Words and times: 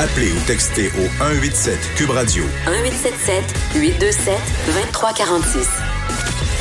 Appelez 0.00 0.32
ou 0.32 0.40
textez 0.46 0.86
au 0.86 1.06
187 1.18 1.78
Cube 1.94 2.08
Radio. 2.08 2.42
1877 2.64 3.44
827 3.74 4.34
2346. 4.64 5.68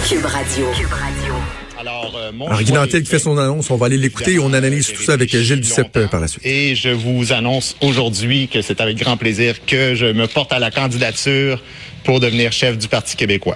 Cube 0.10 0.26
Radio. 0.26 0.66
Cube 0.76 0.92
Radio. 0.92 1.34
Alors, 1.80 2.14
euh, 2.18 2.34
mon 2.34 2.48
Alors, 2.48 2.62
Guy 2.62 2.74
Nantel 2.74 3.04
qui 3.04 3.10
fait 3.10 3.18
son 3.18 3.38
annonce, 3.38 3.72
on 3.72 3.78
va 3.78 3.86
aller 3.86 3.96
l'écouter 3.96 4.34
et 4.34 4.40
on 4.40 4.52
analyse 4.52 4.92
tout 4.92 5.04
ça 5.04 5.14
avec 5.14 5.34
Gilles 5.34 5.62
Duceppe 5.62 6.08
par 6.12 6.20
la 6.20 6.28
suite. 6.28 6.46
Et 6.46 6.76
je 6.76 6.90
vous 6.90 7.32
annonce 7.32 7.78
aujourd'hui 7.80 8.50
que 8.50 8.62
c'est 8.62 8.82
avec 8.82 8.98
grand 8.98 9.16
plaisir 9.16 9.66
que 9.66 9.96
je 9.96 10.08
me 10.08 10.28
porte 10.28 10.52
à 10.52 10.60
la 10.60 10.70
candidature 10.70 11.64
pour 12.04 12.20
devenir 12.20 12.52
chef 12.52 12.78
du 12.78 12.90
Parti 12.90 13.16
québécois. 13.16 13.56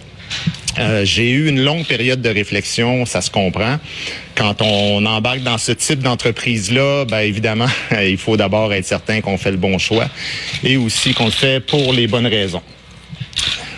Euh, 0.79 1.05
j'ai 1.05 1.29
eu 1.29 1.49
une 1.49 1.63
longue 1.63 1.85
période 1.85 2.21
de 2.21 2.29
réflexion, 2.29 3.05
ça 3.05 3.21
se 3.21 3.29
comprend. 3.29 3.77
Quand 4.35 4.61
on 4.61 5.05
embarque 5.05 5.41
dans 5.41 5.57
ce 5.57 5.71
type 5.71 5.99
d'entreprise-là, 5.99 7.05
ben 7.05 7.19
évidemment, 7.19 7.67
il 8.01 8.17
faut 8.17 8.37
d'abord 8.37 8.73
être 8.73 8.85
certain 8.85 9.21
qu'on 9.21 9.37
fait 9.37 9.51
le 9.51 9.57
bon 9.57 9.77
choix 9.77 10.07
et 10.63 10.77
aussi 10.77 11.13
qu'on 11.13 11.25
le 11.25 11.31
fait 11.31 11.59
pour 11.59 11.93
les 11.93 12.07
bonnes 12.07 12.27
raisons. 12.27 12.63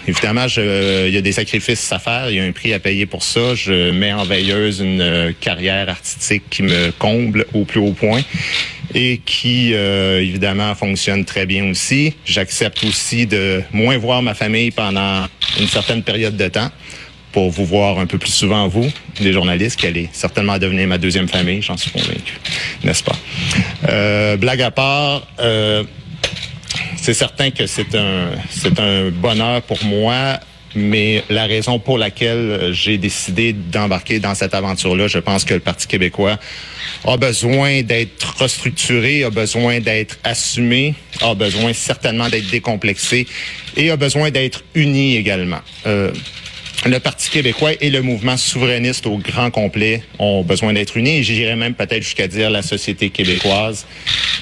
Évidemment, 0.08 0.48
je, 0.48 1.08
il 1.08 1.13
y 1.13 1.18
a 1.18 1.21
des 1.21 1.31
sacrifices 1.31 1.91
à 1.91 1.98
faire, 1.98 2.30
il 2.30 2.35
y 2.35 2.40
a 2.40 2.44
un 2.44 2.52
prix 2.52 2.73
à 2.73 2.80
payer 2.80 3.07
pour 3.07 3.23
ça. 3.23 3.55
Je 3.55 3.90
mets 3.90 4.13
en 4.13 4.23
veilleuse 4.23 4.80
une 4.80 5.02
euh, 5.02 5.32
carrière 5.40 5.90
artistique 5.90 6.43
qui 6.49 6.62
me 6.62 6.91
comble 6.91 7.46
au 7.54 7.66
plus 7.66 7.80
haut 7.80 7.93
point 7.93 8.21
et 8.95 9.20
qui, 9.23 9.73
euh, 9.73 10.22
évidemment, 10.22 10.73
fonctionne 10.73 11.26
très 11.26 11.45
bien 11.45 11.70
aussi. 11.70 12.16
J'accepte 12.26 12.81
aussi 12.85 13.27
de 13.27 13.62
moins 13.73 13.98
voir 13.98 14.21
ma 14.21 14.34
famille 14.34 14.71
pendant 14.71 15.26
une 15.59 15.68
certaine 15.68 16.02
période 16.02 16.38
de 16.38 16.48
temps 16.48 16.71
pour 17.34 17.52
vous 17.52 17.66
voir 17.66 17.99
un 17.99 18.05
peu 18.05 18.18
plus 18.18 18.31
souvent, 18.31 18.70
vous, 18.70 18.90
les 19.20 19.34
journalistes, 19.34 19.77
qui 19.77 19.88
allez 19.88 20.09
certainement 20.13 20.58
devenir 20.58 20.88
ma 20.88 20.98
deuxième 20.98 21.27
famille, 21.27 21.62
j'en 21.62 21.76
suis 21.76 21.91
convaincu, 21.91 22.40
n'est-ce 22.85 23.04
pas? 23.04 23.18
Euh, 23.90 24.38
blague 24.38 24.62
à 24.62 24.71
part, 24.71 25.27
euh, 25.41 25.84
c'est 26.96 27.13
certain 27.13 27.52
que 27.52 27.68
c'est 27.68 27.93
un, 27.96 28.30
c'est 28.49 28.79
un 28.79 29.10
bonheur 29.10 29.62
pour 29.63 29.84
moi, 29.84 30.40
mais 30.76 31.23
la 31.29 31.45
raison 31.45 31.79
pour 31.79 31.98
laquelle 31.98 32.70
j'ai 32.71 32.98
décidé 32.98 33.54
d'embarquer 33.54 34.20
dans 34.20 34.35
cette 34.35 34.54
aventure-là, 34.54 35.07
je 35.07 35.20
pense 35.20 35.45
que 35.45 35.54
le 35.54 35.59
Parti 35.59 35.87
québécois 35.87 36.37
a 37.05 37.17
besoin 37.17 37.82
d'être 37.82 38.35
restructuré, 38.37 39.23
a 39.23 39.29
besoin 39.29 39.79
d'être 39.79 40.17
assumé, 40.23 40.95
a 41.21 41.34
besoin 41.34 41.73
certainement 41.73 42.29
d'être 42.29 42.49
décomplexé 42.49 43.27
et 43.77 43.90
a 43.91 43.98
besoin 43.98 44.32
d'être 44.32 44.63
uni 44.73 45.15
également. 45.15 45.62
Euh, 45.85 46.12
le 46.85 46.99
Parti 46.99 47.32
québécois 47.32 47.71
et 47.82 47.89
le 47.89 48.01
mouvement 48.01 48.37
souverainiste 48.37 49.07
au 49.07 49.17
grand 49.17 49.49
complet 49.49 50.04
ont 50.20 50.43
besoin 50.43 50.73
d'être 50.73 50.98
unis 50.98 51.23
j'irais 51.23 51.55
même 51.55 51.73
peut-être 51.73 52.04
jusqu'à 52.04 52.27
dire 52.27 52.51
la 52.51 52.62
société 52.62 53.10
québécoise 53.10 53.87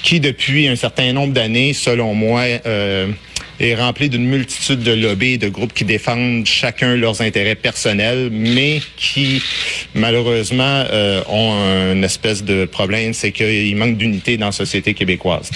qui 0.02 0.20
depuis 0.20 0.68
un 0.68 0.76
certain 0.76 1.12
nombre 1.14 1.32
d'années, 1.32 1.72
selon 1.72 2.14
moi, 2.14 2.42
euh, 2.66 3.08
est 3.60 3.74
remplie 3.74 4.08
d'une 4.08 4.26
multitude 4.26 4.80
de 4.80 4.92
lobbies 4.92 5.34
et 5.34 5.38
de 5.38 5.48
groupes 5.48 5.72
qui 5.72 5.84
défendent 5.84 6.46
chacun 6.46 6.96
leurs 6.96 7.20
intérêts 7.20 7.54
personnels, 7.54 8.30
mais 8.30 8.80
qui 8.96 9.42
malheureusement 9.94 10.84
euh, 10.90 11.22
ont 11.28 11.52
une 11.92 12.04
espèce 12.04 12.44
de 12.44 12.64
problème, 12.64 13.14
c'est 13.14 13.32
qu'il 13.32 13.76
manque 13.76 13.96
d'unité 13.96 14.36
dans 14.36 14.46
la 14.46 14.52
société 14.52 14.94
québécoise. 14.94 15.50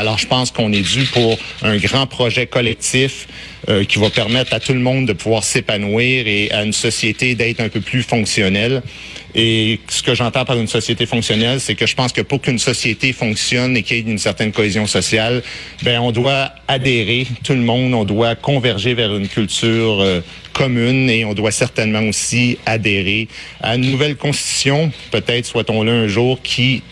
Alors, 0.00 0.16
je 0.16 0.26
pense 0.26 0.50
qu'on 0.50 0.72
est 0.72 0.80
dû 0.80 1.04
pour 1.04 1.38
un 1.60 1.76
grand 1.76 2.06
projet 2.06 2.46
collectif 2.46 3.28
euh, 3.68 3.84
qui 3.84 3.98
va 3.98 4.08
permettre 4.08 4.54
à 4.54 4.58
tout 4.58 4.72
le 4.72 4.78
monde 4.78 5.04
de 5.04 5.12
pouvoir 5.12 5.44
s'épanouir 5.44 6.26
et 6.26 6.50
à 6.52 6.64
une 6.64 6.72
société 6.72 7.34
d'être 7.34 7.60
un 7.60 7.68
peu 7.68 7.82
plus 7.82 8.02
fonctionnelle. 8.02 8.82
Et 9.34 9.78
ce 9.88 10.02
que 10.02 10.14
j'entends 10.14 10.46
par 10.46 10.58
une 10.58 10.68
société 10.68 11.04
fonctionnelle, 11.04 11.60
c'est 11.60 11.74
que 11.74 11.84
je 11.84 11.94
pense 11.94 12.14
que 12.14 12.22
pour 12.22 12.40
qu'une 12.40 12.58
société 12.58 13.12
fonctionne 13.12 13.76
et 13.76 13.82
qu'il 13.82 13.98
y 13.98 14.00
ait 14.00 14.10
une 14.10 14.16
certaine 14.16 14.52
cohésion 14.52 14.86
sociale, 14.86 15.42
ben 15.82 16.00
on 16.00 16.12
doit 16.12 16.50
adhérer, 16.66 17.26
tout 17.44 17.52
le 17.52 17.60
monde, 17.60 17.92
on 17.92 18.04
doit 18.04 18.36
converger 18.36 18.94
vers 18.94 19.14
une 19.14 19.28
culture 19.28 20.00
euh, 20.00 20.22
commune 20.54 21.10
et 21.10 21.26
on 21.26 21.34
doit 21.34 21.50
certainement 21.50 22.08
aussi 22.08 22.56
adhérer 22.64 23.28
à 23.60 23.74
une 23.76 23.90
nouvelle 23.90 24.16
constitution, 24.16 24.90
peut-être 25.10 25.44
soit-on-le 25.44 25.92
un 25.92 26.08
jour, 26.08 26.40
qui 26.40 26.82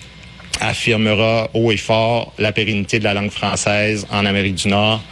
affirmera 0.61 1.51
haut 1.55 1.71
et 1.71 1.77
fort 1.77 2.33
la 2.39 2.53
pérennité 2.53 2.99
de 2.99 3.05
la 3.05 3.15
langue 3.15 3.31
française 3.31 4.07
en 4.11 4.25
Amérique 4.27 4.57
du 4.57 4.69
Nord 4.69 5.03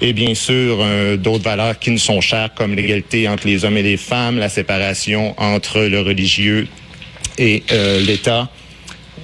et 0.00 0.12
bien 0.12 0.34
sûr 0.34 0.78
euh, 0.80 1.16
d'autres 1.16 1.44
valeurs 1.44 1.78
qui 1.78 1.90
nous 1.90 1.98
sont 1.98 2.20
chères 2.20 2.52
comme 2.54 2.74
l'égalité 2.74 3.28
entre 3.28 3.46
les 3.46 3.64
hommes 3.64 3.76
et 3.76 3.82
les 3.82 3.96
femmes, 3.96 4.38
la 4.38 4.48
séparation 4.48 5.34
entre 5.38 5.80
le 5.80 6.00
religieux 6.00 6.66
et 7.38 7.62
euh, 7.72 8.00
l'État, 8.00 8.50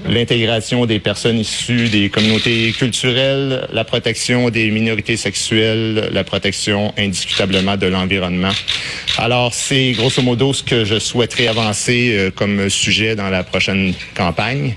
l'intégration 0.08 0.86
des 0.86 0.98
personnes 0.98 1.38
issues 1.38 1.88
des 1.88 2.08
communautés 2.08 2.72
culturelles, 2.72 3.68
la 3.72 3.84
protection 3.84 4.50
des 4.50 4.70
minorités 4.70 5.16
sexuelles, 5.16 6.08
la 6.12 6.24
protection 6.24 6.94
indiscutablement 6.96 7.76
de 7.76 7.86
l'environnement. 7.86 8.52
Alors, 9.18 9.52
c'est 9.52 9.92
grosso 9.92 10.22
modo 10.22 10.52
ce 10.52 10.62
que 10.62 10.84
je 10.84 10.98
souhaiterais 10.98 11.48
avancer 11.48 12.14
euh, 12.14 12.30
comme 12.30 12.70
sujet 12.70 13.16
dans 13.16 13.28
la 13.28 13.42
prochaine 13.42 13.92
campagne. 14.14 14.74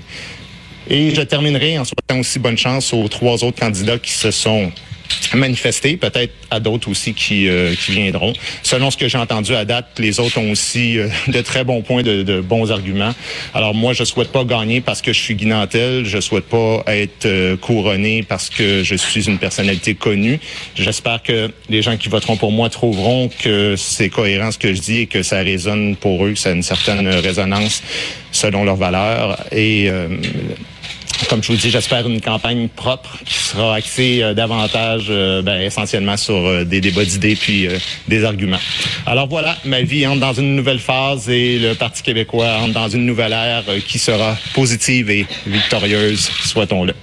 Et 0.88 1.14
je 1.14 1.22
terminerai 1.22 1.78
en 1.78 1.84
souhaitant 1.84 2.18
aussi 2.18 2.38
bonne 2.38 2.58
chance 2.58 2.92
aux 2.92 3.08
trois 3.08 3.44
autres 3.44 3.58
candidats 3.58 3.98
qui 3.98 4.12
se 4.12 4.30
sont 4.30 4.70
manifestés, 5.34 5.96
peut-être 5.96 6.32
à 6.50 6.60
d'autres 6.60 6.88
aussi 6.88 7.14
qui, 7.14 7.48
euh, 7.48 7.74
qui 7.74 7.92
viendront. 7.92 8.32
Selon 8.62 8.90
ce 8.90 8.96
que 8.96 9.08
j'ai 9.08 9.18
entendu 9.18 9.54
à 9.54 9.64
date, 9.64 9.86
les 9.98 10.20
autres 10.20 10.38
ont 10.38 10.50
aussi 10.50 10.98
euh, 10.98 11.08
de 11.28 11.40
très 11.40 11.64
bons 11.64 11.82
points, 11.82 12.02
de, 12.02 12.22
de, 12.22 12.40
bons 12.40 12.70
arguments. 12.70 13.14
Alors 13.52 13.74
moi, 13.74 13.92
je 13.92 14.04
souhaite 14.04 14.30
pas 14.32 14.44
gagner 14.44 14.80
parce 14.80 15.02
que 15.02 15.12
je 15.12 15.18
suis 15.18 15.34
Guy 15.34 15.46
Nantel, 15.46 16.04
je 16.04 16.20
souhaite 16.20 16.44
pas 16.44 16.84
être 16.86 17.26
euh, 17.26 17.56
couronné 17.56 18.22
parce 18.22 18.50
que 18.50 18.82
je 18.82 18.94
suis 18.94 19.28
une 19.28 19.38
personnalité 19.38 19.94
connue. 19.94 20.38
J'espère 20.74 21.22
que 21.22 21.50
les 21.68 21.82
gens 21.82 21.96
qui 21.96 22.08
voteront 22.08 22.36
pour 22.36 22.52
moi 22.52 22.68
trouveront 22.70 23.28
que 23.28 23.74
c'est 23.76 24.08
cohérent 24.08 24.50
ce 24.50 24.58
que 24.58 24.74
je 24.74 24.80
dis 24.80 25.00
et 25.00 25.06
que 25.06 25.22
ça 25.22 25.38
résonne 25.38 25.96
pour 25.96 26.24
eux, 26.24 26.32
que 26.32 26.38
ça 26.38 26.50
a 26.50 26.52
une 26.52 26.62
certaine 26.62 27.08
résonance 27.08 27.82
selon 28.32 28.64
leurs 28.64 28.76
valeurs. 28.76 29.38
Et 29.52 29.88
comme 31.28 31.42
je 31.42 31.52
vous 31.52 31.58
dis, 31.58 31.70
j'espère 31.70 32.06
une 32.08 32.20
campagne 32.20 32.68
propre 32.68 33.18
qui 33.24 33.34
sera 33.34 33.74
axée 33.74 34.22
euh, 34.22 34.34
davantage, 34.34 35.06
euh, 35.08 35.42
ben, 35.42 35.60
essentiellement 35.60 36.16
sur 36.16 36.34
euh, 36.34 36.64
des 36.64 36.80
débats 36.80 37.04
d'idées 37.04 37.36
puis 37.36 37.68
des 38.08 38.24
arguments. 38.24 38.58
Alors 39.06 39.28
voilà, 39.28 39.56
ma 39.64 39.82
vie 39.82 40.06
entre 40.06 40.20
dans 40.20 40.32
une 40.32 40.56
nouvelle 40.56 40.78
phase 40.78 41.28
et 41.28 41.58
le 41.58 41.74
Parti 41.74 42.02
québécois 42.02 42.58
entre 42.60 42.72
dans 42.72 42.88
une 42.88 43.06
nouvelle 43.06 43.32
ère 43.32 43.64
qui 43.86 43.98
sera 43.98 44.36
positive 44.54 45.10
et 45.10 45.26
victorieuse, 45.46 46.30
souhaitons-le. 46.44 46.94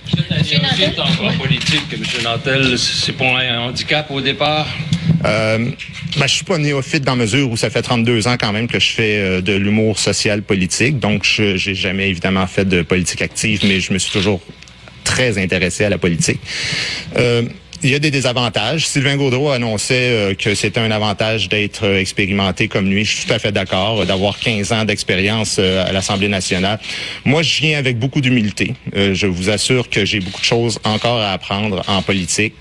Nantel, 2.23 2.77
c'est 2.77 3.13
pour 3.13 3.27
un 3.27 3.59
handicap 3.59 4.09
au 4.11 4.21
départ? 4.21 4.67
Euh, 5.25 5.57
ben, 6.17 6.27
je 6.27 6.33
suis 6.33 6.45
pas 6.45 6.57
néophyte 6.57 7.03
dans 7.03 7.15
mesure 7.15 7.49
où 7.49 7.57
ça 7.57 7.69
fait 7.69 7.81
32 7.81 8.27
ans 8.27 8.35
quand 8.39 8.51
même 8.51 8.67
que 8.67 8.79
je 8.79 8.91
fais 8.91 9.17
euh, 9.17 9.41
de 9.41 9.53
l'humour 9.53 9.99
social 9.99 10.41
politique. 10.41 10.99
Donc, 10.99 11.23
je 11.23 11.57
j'ai 11.57 11.75
jamais 11.75 12.09
évidemment 12.09 12.47
fait 12.47 12.65
de 12.65 12.81
politique 12.81 13.21
active, 13.21 13.61
mais 13.63 13.79
je 13.79 13.93
me 13.93 13.99
suis 13.99 14.11
toujours 14.11 14.41
très 15.03 15.37
intéressé 15.37 15.83
à 15.83 15.89
la 15.89 15.97
politique. 15.97 16.39
Euh, 17.17 17.43
il 17.83 17.89
y 17.89 17.95
a 17.95 17.99
des 17.99 18.11
désavantages. 18.11 18.85
Sylvain 18.85 19.17
Gaudreau 19.17 19.49
annonçait 19.49 20.09
euh, 20.11 20.33
que 20.35 20.53
c'était 20.53 20.79
un 20.79 20.91
avantage 20.91 21.49
d'être 21.49 21.85
expérimenté 21.95 22.67
comme 22.67 22.87
lui. 22.87 23.05
Je 23.05 23.15
suis 23.15 23.25
tout 23.25 23.33
à 23.33 23.39
fait 23.39 23.51
d'accord, 23.51 24.05
d'avoir 24.05 24.37
15 24.37 24.71
ans 24.71 24.85
d'expérience 24.85 25.57
à 25.57 25.91
l'Assemblée 25.91 26.27
nationale. 26.27 26.79
Moi, 27.25 27.41
je 27.41 27.61
viens 27.61 27.79
avec 27.79 27.97
beaucoup 27.97 28.21
d'humilité. 28.21 28.73
je 28.93 29.25
vous 29.25 29.49
assure 29.49 29.89
que 29.89 30.05
j'ai 30.05 30.19
beaucoup 30.19 30.41
de 30.41 30.45
choses 30.45 30.79
encore 30.83 31.19
à 31.19 31.31
apprendre 31.31 31.83
en 31.87 32.03
politique. 32.03 32.53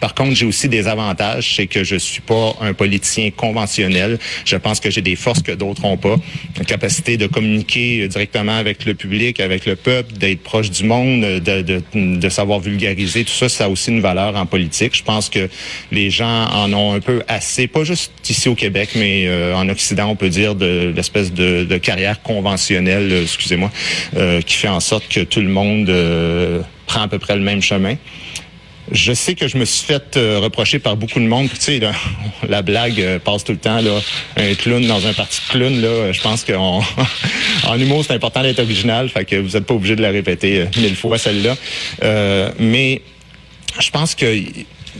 Par 0.00 0.14
contre, 0.14 0.34
j'ai 0.34 0.46
aussi 0.46 0.68
des 0.68 0.88
avantages, 0.88 1.54
c'est 1.56 1.66
que 1.66 1.84
je 1.84 1.96
suis 1.96 2.20
pas 2.20 2.54
un 2.60 2.72
politicien 2.72 3.30
conventionnel. 3.30 4.18
Je 4.44 4.56
pense 4.56 4.80
que 4.80 4.90
j'ai 4.90 5.02
des 5.02 5.16
forces 5.16 5.42
que 5.42 5.52
d'autres 5.52 5.82
n'ont 5.82 5.96
pas. 5.96 6.16
La 6.58 6.64
capacité 6.64 7.16
de 7.16 7.26
communiquer 7.26 8.06
directement 8.08 8.56
avec 8.56 8.84
le 8.84 8.94
public, 8.94 9.40
avec 9.40 9.66
le 9.66 9.76
peuple, 9.76 10.12
d'être 10.14 10.42
proche 10.42 10.70
du 10.70 10.84
monde, 10.84 11.22
de, 11.22 11.62
de, 11.62 11.82
de, 11.94 12.28
savoir 12.28 12.60
vulgariser, 12.60 13.24
tout 13.24 13.32
ça, 13.32 13.48
ça 13.48 13.64
a 13.64 13.68
aussi 13.68 13.90
une 13.90 14.00
valeur 14.00 14.36
en 14.36 14.46
politique. 14.46 14.94
Je 14.94 15.02
pense 15.02 15.28
que 15.28 15.48
les 15.92 16.10
gens 16.10 16.46
en 16.48 16.72
ont 16.72 16.92
un 16.92 17.00
peu 17.00 17.22
assez, 17.28 17.66
pas 17.66 17.84
juste 17.84 18.12
ici 18.28 18.48
au 18.48 18.54
Québec, 18.54 18.90
mais 18.96 19.26
euh, 19.26 19.54
en 19.54 19.68
Occident, 19.68 20.08
on 20.08 20.16
peut 20.16 20.28
dire, 20.28 20.54
de 20.54 20.92
l'espèce 20.94 21.32
de, 21.32 21.64
de, 21.64 21.78
carrière 21.78 22.22
conventionnelle, 22.22 23.12
euh, 23.12 23.22
excusez-moi, 23.22 23.70
euh, 24.16 24.40
qui 24.40 24.54
fait 24.54 24.68
en 24.68 24.80
sorte 24.80 25.08
que 25.08 25.20
tout 25.20 25.40
le 25.40 25.48
monde 25.48 25.90
prend 26.86 27.02
à 27.02 27.08
peu 27.08 27.18
près 27.18 27.36
le 27.36 27.42
même 27.42 27.62
chemin. 27.62 27.96
Je 28.92 29.12
sais 29.12 29.34
que 29.34 29.48
je 29.48 29.56
me 29.56 29.64
suis 29.64 29.84
fait 29.84 30.16
euh, 30.16 30.38
reprocher 30.38 30.78
par 30.78 30.96
beaucoup 30.96 31.18
de 31.18 31.26
monde. 31.26 31.48
Tu 31.50 31.56
sais, 31.58 31.80
la 32.48 32.62
blague 32.62 33.00
euh, 33.00 33.18
passe 33.18 33.44
tout 33.44 33.52
le 33.52 33.58
temps. 33.58 33.80
Là, 33.80 34.00
un 34.36 34.54
clown 34.54 34.86
dans 34.86 35.06
un 35.06 35.12
parti 35.12 35.40
de 35.46 35.52
clown, 35.52 35.80
là, 35.80 36.12
je 36.12 36.20
pense 36.20 36.44
qu'en 36.44 36.82
en 37.66 37.80
humour, 37.80 38.04
c'est 38.06 38.14
important 38.14 38.42
d'être 38.42 38.60
original. 38.60 39.08
Fait 39.08 39.24
que 39.24 39.36
vous 39.36 39.50
n'êtes 39.50 39.66
pas 39.66 39.74
obligé 39.74 39.96
de 39.96 40.02
la 40.02 40.10
répéter 40.10 40.60
euh, 40.60 40.66
mille 40.76 40.96
fois 40.96 41.18
celle-là. 41.18 41.56
mais 42.58 43.00
je 43.80 43.90
pense 43.90 44.14
que 44.14 44.26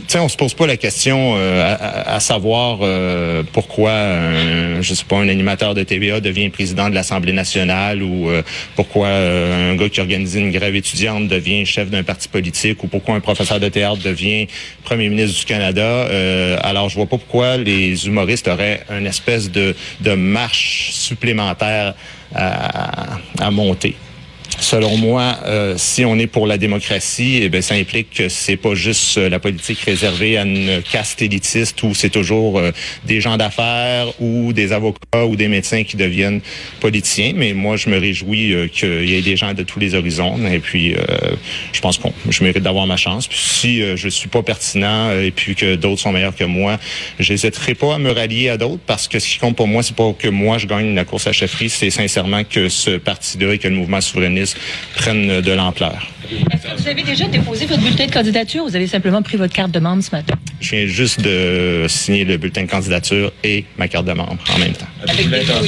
sais, 0.07 0.19
on 0.19 0.29
se 0.29 0.37
pose 0.37 0.53
pas 0.53 0.67
la 0.67 0.77
question 0.77 1.35
euh, 1.35 1.63
à, 1.63 2.15
à, 2.15 2.19
savoir 2.19 2.79
euh, 2.81 3.43
pourquoi, 3.51 3.91
un, 3.91 4.81
je 4.81 4.93
sais 4.93 5.05
pas, 5.05 5.17
un 5.17 5.29
animateur 5.29 5.73
de 5.73 5.83
TVA 5.83 6.19
devient 6.19 6.49
président 6.49 6.89
de 6.89 6.95
l'Assemblée 6.95 7.33
nationale 7.33 8.03
ou 8.03 8.29
euh, 8.29 8.41
pourquoi 8.75 9.07
un 9.07 9.75
gars 9.75 9.89
qui 9.89 10.01
organise 10.01 10.35
une 10.35 10.51
grève 10.51 10.75
étudiante 10.75 11.27
devient 11.27 11.65
chef 11.65 11.89
d'un 11.89 12.03
parti 12.03 12.27
politique 12.27 12.83
ou 12.83 12.87
pourquoi 12.87 13.15
un 13.15 13.19
professeur 13.19 13.59
de 13.59 13.69
théâtre 13.69 14.01
devient 14.03 14.47
premier 14.83 15.09
ministre 15.09 15.39
du 15.39 15.45
Canada. 15.45 16.07
alors, 16.61 16.89
je 16.89 16.95
vois 16.95 17.07
pas 17.07 17.17
pourquoi 17.17 17.57
les 17.57 18.05
humoristes 18.07 18.47
auraient 18.47 18.81
une 18.89 19.07
espèce 19.07 19.49
de, 19.51 19.75
de 20.01 20.13
marche 20.13 20.91
supplémentaire 20.91 21.95
à, 22.33 23.17
à 23.39 23.51
monter. 23.51 23.95
Selon 24.59 24.97
moi, 24.97 25.37
euh, 25.45 25.75
si 25.77 26.05
on 26.05 26.17
est 26.17 26.27
pour 26.27 26.47
la 26.47 26.57
démocratie, 26.57 27.41
eh 27.43 27.61
ça 27.61 27.75
implique 27.75 28.11
que 28.11 28.29
c'est 28.29 28.55
pas 28.55 28.73
juste 28.73 29.17
euh, 29.17 29.29
la 29.29 29.39
politique 29.39 29.79
réservée 29.81 30.37
à 30.37 30.43
une 30.43 30.81
caste 30.81 31.21
élitiste 31.21 31.81
où 31.83 31.93
c'est 31.93 32.09
toujours 32.09 32.59
euh, 32.59 32.71
des 33.05 33.19
gens 33.19 33.37
d'affaires 33.37 34.07
ou 34.19 34.53
des 34.53 34.71
avocats 34.71 35.25
ou 35.25 35.35
des 35.35 35.47
médecins 35.47 35.83
qui 35.83 35.97
deviennent 35.97 36.41
politiciens. 36.79 37.33
Mais 37.35 37.53
moi, 37.53 37.75
je 37.75 37.89
me 37.89 37.97
réjouis 37.97 38.69
qu'il 38.71 39.09
y 39.09 39.15
ait 39.15 39.21
des 39.21 39.35
gens 39.35 39.53
de 39.53 39.63
tous 39.63 39.79
les 39.79 39.93
horizons. 39.93 40.39
Et 40.47 40.59
puis, 40.59 40.95
je 41.73 41.81
pense 41.81 41.97
que 41.97 42.07
je 42.29 42.43
mérite 42.43 42.63
d'avoir 42.63 42.87
ma 42.87 42.97
chance. 42.97 43.27
Puis 43.27 43.39
si 43.39 43.81
je 43.95 44.09
suis 44.09 44.29
pas 44.29 44.43
pertinent 44.43 45.11
et 45.11 45.31
puis 45.31 45.55
que 45.55 45.75
d'autres 45.75 46.01
sont 46.01 46.11
meilleurs 46.11 46.35
que 46.35 46.43
moi, 46.43 46.79
j'hésiterai 47.19 47.75
pas 47.75 47.95
à 47.95 47.97
me 47.97 48.11
rallier 48.11 48.49
à 48.49 48.57
d'autres 48.57 48.81
parce 48.85 49.07
que 49.07 49.19
ce 49.19 49.27
qui 49.27 49.39
compte 49.39 49.55
pour 49.55 49.67
moi, 49.67 49.83
c'est 49.83 49.95
pas 49.95 50.13
que 50.17 50.27
moi 50.27 50.57
je 50.57 50.67
gagne 50.67 50.95
la 50.95 51.05
course 51.05 51.27
à 51.27 51.33
chefferie, 51.33 51.69
c'est 51.69 51.89
sincèrement 51.89 52.43
que 52.43 52.69
ce 52.69 52.91
parti-là 52.91 53.53
et 53.53 53.57
que 53.57 53.67
le 53.67 53.75
mouvement 53.75 54.01
souverainiste 54.01 54.44
prennent 54.95 55.41
de 55.41 55.51
l'ampleur. 55.51 56.11
Est-ce 56.29 56.63
que 56.63 56.81
vous 56.81 56.87
avez 56.87 57.03
déjà 57.03 57.25
déposé 57.27 57.65
votre 57.65 57.81
bulletin 57.81 58.07
de 58.07 58.11
candidature 58.11 58.63
ou 58.63 58.67
vous 58.67 58.75
avez 58.75 58.87
simplement 58.87 59.21
pris 59.21 59.37
votre 59.37 59.53
carte 59.53 59.71
de 59.71 59.79
membre 59.79 60.03
ce 60.03 60.11
matin? 60.11 60.35
Je 60.59 60.75
viens 60.75 60.87
juste 60.87 61.21
de 61.21 61.85
signer 61.87 62.25
le 62.25 62.37
bulletin 62.37 62.63
de 62.63 62.69
candidature 62.69 63.31
et 63.43 63.65
ma 63.77 63.87
carte 63.87 64.05
de 64.05 64.13
membre 64.13 64.43
en 64.53 64.57
même 64.57 64.73
temps. 64.73 64.87
Avec 65.03 65.29
des 65.29 65.43
là? 65.43 65.61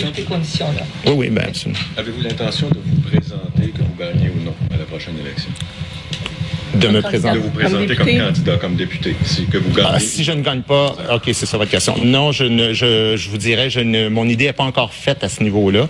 Oui, 1.05 1.13
oui, 1.15 1.29
bien 1.29 1.43
absolument. 1.43 1.79
Avez-vous 1.95 2.21
l'intention 2.21 2.69
de 2.69 2.79
vous 2.83 3.01
présenter, 3.01 3.71
que 3.71 3.79
vous 3.79 3.95
gagnez 3.99 4.29
ou 4.29 4.43
non, 4.43 4.55
à 4.73 4.77
la 4.77 4.85
prochaine 4.85 5.15
élection? 5.19 5.51
De 6.75 6.87
me 6.87 7.01
présenter. 7.01 7.37
De 7.37 7.43
vous 7.43 7.49
présenter 7.49 7.95
comme, 7.95 8.17
candidat, 8.17 8.57
comme 8.57 8.75
député, 8.75 9.15
si 9.23 9.45
que 9.45 9.57
vous 9.57 9.71
gagnez. 9.73 9.89
Ah, 9.93 9.99
si 9.99 10.23
je 10.23 10.31
ne 10.31 10.41
gagne 10.41 10.61
pas, 10.61 10.95
ok, 11.13 11.23
c'est 11.33 11.45
ça 11.45 11.57
votre 11.57 11.71
question. 11.71 11.95
Non, 12.03 12.31
je 12.31 12.43
ne, 12.43 12.73
je, 12.73 13.15
je 13.15 13.29
vous 13.29 13.37
dirais, 13.37 13.69
je 13.69 13.79
ne, 13.79 14.09
mon 14.09 14.27
idée 14.27 14.45
n'est 14.45 14.53
pas 14.53 14.63
encore 14.63 14.93
faite 14.93 15.23
à 15.23 15.29
ce 15.29 15.43
niveau-là. 15.43 15.87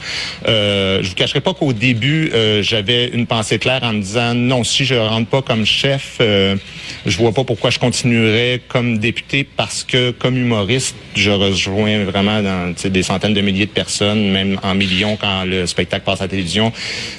Euh, 0.47 1.00
je 1.01 1.09
vous 1.09 1.15
cacherai 1.15 1.41
pas 1.41 1.53
qu'au 1.53 1.74
début, 1.74 2.31
euh, 2.33 2.62
j'avais 2.62 3.07
une 3.07 3.27
pensée 3.27 3.59
claire 3.59 3.83
en 3.83 3.94
me 3.94 4.01
disant 4.01 4.33
non, 4.33 4.63
si 4.63 4.85
je 4.85 4.95
rentre 4.95 5.29
pas 5.29 5.41
comme 5.41 5.65
chef, 5.65 6.18
euh, 6.21 6.56
je 7.06 7.18
vois 7.18 7.31
pas 7.31 7.44
pourquoi 7.44 7.69
je 7.69 7.80
continuerais 7.80 8.62
comme 8.68 8.97
député 8.97 9.44
parce 9.44 9.83
que 9.83 10.12
comme 10.12 10.38
humoriste, 10.38 10.95
je 11.15 11.31
rejoins 11.31 12.03
vraiment 12.03 12.41
dans 12.41 12.73
des 12.89 13.03
centaines 13.03 13.33
de 13.33 13.41
milliers 13.41 13.65
de 13.65 13.71
personnes, 13.71 14.30
même 14.30 14.59
en 14.63 14.75
millions 14.75 15.18
quand 15.18 15.44
le 15.45 15.65
spectacle 15.65 16.06
passe 16.06 16.21
à 16.21 16.25
la 16.25 16.30
télévision. 16.30 16.71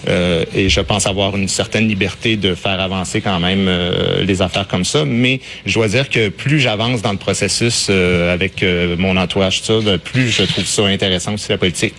Euh, 0.09 0.45
et 0.55 0.69
je 0.69 0.81
pense 0.81 1.07
avoir 1.07 1.37
une 1.37 1.49
certaine 1.49 1.89
liberté 1.89 2.37
de 2.37 2.55
faire 2.55 2.81
avancer 2.81 3.21
quand 3.21 3.41
même 3.41 3.48
euh, 3.57 4.23
les 4.25 4.43
affaires 4.43 4.67
comme 4.67 4.85
ça. 4.85 5.05
Mais 5.05 5.41
je 5.67 5.75
dois 5.75 5.89
dire 5.89 6.09
que 6.09 6.29
plus 6.29 6.61
j'avance 6.61 7.03
dans 7.03 7.13
le 7.13 7.19
processus 7.19 7.89
euh, 7.91 8.33
avec 8.33 8.63
euh, 8.63 8.97
mon 8.99 9.17
entourage, 9.17 9.63
ça, 9.63 9.75
ben, 9.81 9.99
plus 9.99 10.29
je 10.29 10.43
trouve 10.43 10.67
ça 10.67 10.85
intéressant 10.87 11.35
aussi 11.35 11.51
la 11.51 11.59
politique. 11.59 11.95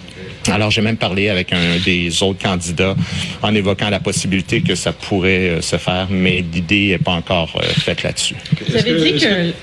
Alors, 0.49 0.71
j'ai 0.71 0.81
même 0.81 0.97
parlé 0.97 1.29
avec 1.29 1.51
un 1.53 1.77
des 1.83 2.23
autres 2.23 2.41
candidats 2.41 2.95
en 3.41 3.53
évoquant 3.53 3.89
la 3.89 3.99
possibilité 3.99 4.61
que 4.61 4.73
ça 4.73 4.93
pourrait 4.93 5.57
se 5.61 5.75
faire, 5.77 6.07
mais 6.09 6.43
l'idée 6.53 6.89
n'est 6.89 6.97
pas 6.97 7.11
encore 7.11 7.61
faite 7.77 8.03
là-dessus. 8.03 8.35
Vous 8.67 8.75
avez 8.75 9.11
dit 9.11 9.19
que 9.19 9.53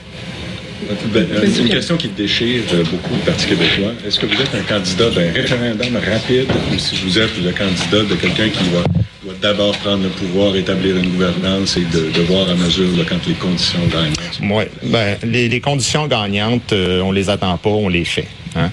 ben, 1.12 1.26
une 1.58 1.68
question 1.68 1.96
qui 1.96 2.08
déchire 2.08 2.62
beaucoup 2.90 3.14
le 3.14 3.20
Parti 3.24 3.46
québécois. 3.46 3.92
Est-ce 4.06 4.18
que 4.18 4.26
vous 4.26 4.40
êtes 4.40 4.54
un 4.54 4.62
candidat 4.62 5.10
d'un 5.10 5.32
référendum 5.32 5.96
rapide 5.96 6.46
ou 6.72 6.78
si 6.78 6.96
vous 6.96 7.18
êtes 7.18 7.36
le 7.42 7.50
candidat 7.52 8.02
de 8.08 8.14
quelqu'un 8.14 8.48
qui 8.48 8.64
doit 8.70 8.84
d'abord 9.42 9.76
prendre 9.78 10.04
le 10.04 10.08
pouvoir, 10.08 10.54
établir 10.56 10.96
une 10.96 11.10
gouvernance 11.10 11.76
et 11.76 11.84
de, 11.84 12.22
voir 12.22 12.48
à 12.48 12.54
mesure 12.54 12.88
quand 13.08 13.26
les 13.26 13.34
conditions 13.34 13.80
gagnent? 13.92 14.14
Oui, 14.42 14.64
ben, 14.84 15.16
les, 15.24 15.48
les 15.48 15.60
conditions 15.60 16.06
gagnantes, 16.06 16.72
euh, 16.72 17.00
on 17.00 17.12
les 17.12 17.28
attend 17.28 17.56
pas, 17.58 17.70
on 17.70 17.88
les 17.88 18.04
fait. 18.04 18.28
Hein? 18.56 18.70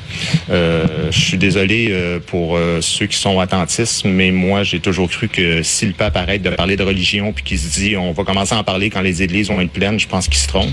Euh, 0.49 1.11
je 1.11 1.19
suis 1.19 1.37
désolé 1.37 1.87
euh, 1.91 2.19
pour 2.19 2.55
euh, 2.55 2.79
ceux 2.81 3.05
qui 3.05 3.17
sont 3.17 3.39
attentistes, 3.39 4.05
mais 4.05 4.31
moi, 4.31 4.63
j'ai 4.63 4.79
toujours 4.79 5.09
cru 5.09 5.27
que 5.27 5.61
si 5.63 5.85
le 5.85 5.93
pape 5.93 6.15
arrête 6.15 6.41
de 6.41 6.49
parler 6.49 6.75
de 6.75 6.83
religion 6.83 7.33
puis 7.33 7.43
qu'il 7.43 7.59
se 7.59 7.79
dit 7.79 7.97
on 7.97 8.11
va 8.11 8.23
commencer 8.23 8.55
à 8.55 8.59
en 8.59 8.63
parler 8.63 8.89
quand 8.89 9.01
les 9.01 9.21
églises 9.23 9.49
vont 9.49 9.59
être 9.61 9.71
pleines, 9.71 9.99
je 9.99 10.07
pense 10.07 10.27
qu'il 10.27 10.37
se 10.37 10.47
trompe. 10.47 10.69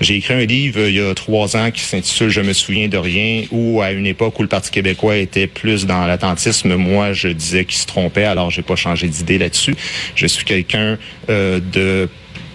J'ai 0.00 0.16
écrit 0.16 0.34
un 0.34 0.44
livre 0.44 0.80
il 0.80 0.94
y 0.94 1.00
a 1.00 1.14
trois 1.14 1.56
ans 1.56 1.70
qui 1.70 1.82
s'intitule 1.82 2.30
Je 2.30 2.40
me 2.40 2.52
souviens 2.52 2.88
de 2.88 2.96
rien, 2.96 3.44
où 3.50 3.82
à 3.82 3.92
une 3.92 4.06
époque 4.06 4.38
où 4.38 4.42
le 4.42 4.48
Parti 4.48 4.70
québécois 4.70 5.16
était 5.16 5.46
plus 5.46 5.86
dans 5.86 6.06
l'attentisme, 6.06 6.76
moi, 6.76 7.12
je 7.12 7.28
disais 7.28 7.64
qu'il 7.64 7.78
se 7.78 7.86
trompait, 7.86 8.24
alors 8.24 8.50
j'ai 8.50 8.62
pas 8.62 8.76
changé 8.76 9.08
d'idée 9.08 9.38
là-dessus. 9.38 9.76
Je 10.14 10.26
suis 10.26 10.44
quelqu'un 10.44 10.98
de 11.28 12.08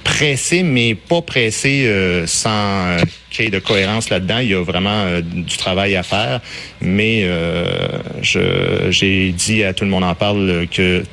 pressé, 0.03 0.63
mais 0.63 0.95
pas 0.95 1.21
pressé 1.21 1.85
euh, 1.85 2.27
sans 2.27 2.49
euh, 2.49 2.97
qu'il 3.29 3.45
y 3.45 3.47
ait 3.47 3.51
de 3.51 3.59
cohérence 3.59 4.09
là-dedans. 4.09 4.39
Il 4.39 4.49
y 4.49 4.53
a 4.53 4.61
vraiment 4.61 5.03
euh, 5.05 5.21
du 5.21 5.57
travail 5.57 5.95
à 5.95 6.03
faire. 6.03 6.41
Mais 6.81 7.27
j'ai 8.21 9.31
dit 9.31 9.63
à 9.63 9.73
tout 9.73 9.85
le 9.85 9.89
monde 9.89 10.03
en 10.03 10.15
parle 10.15 10.67
que 10.71 11.03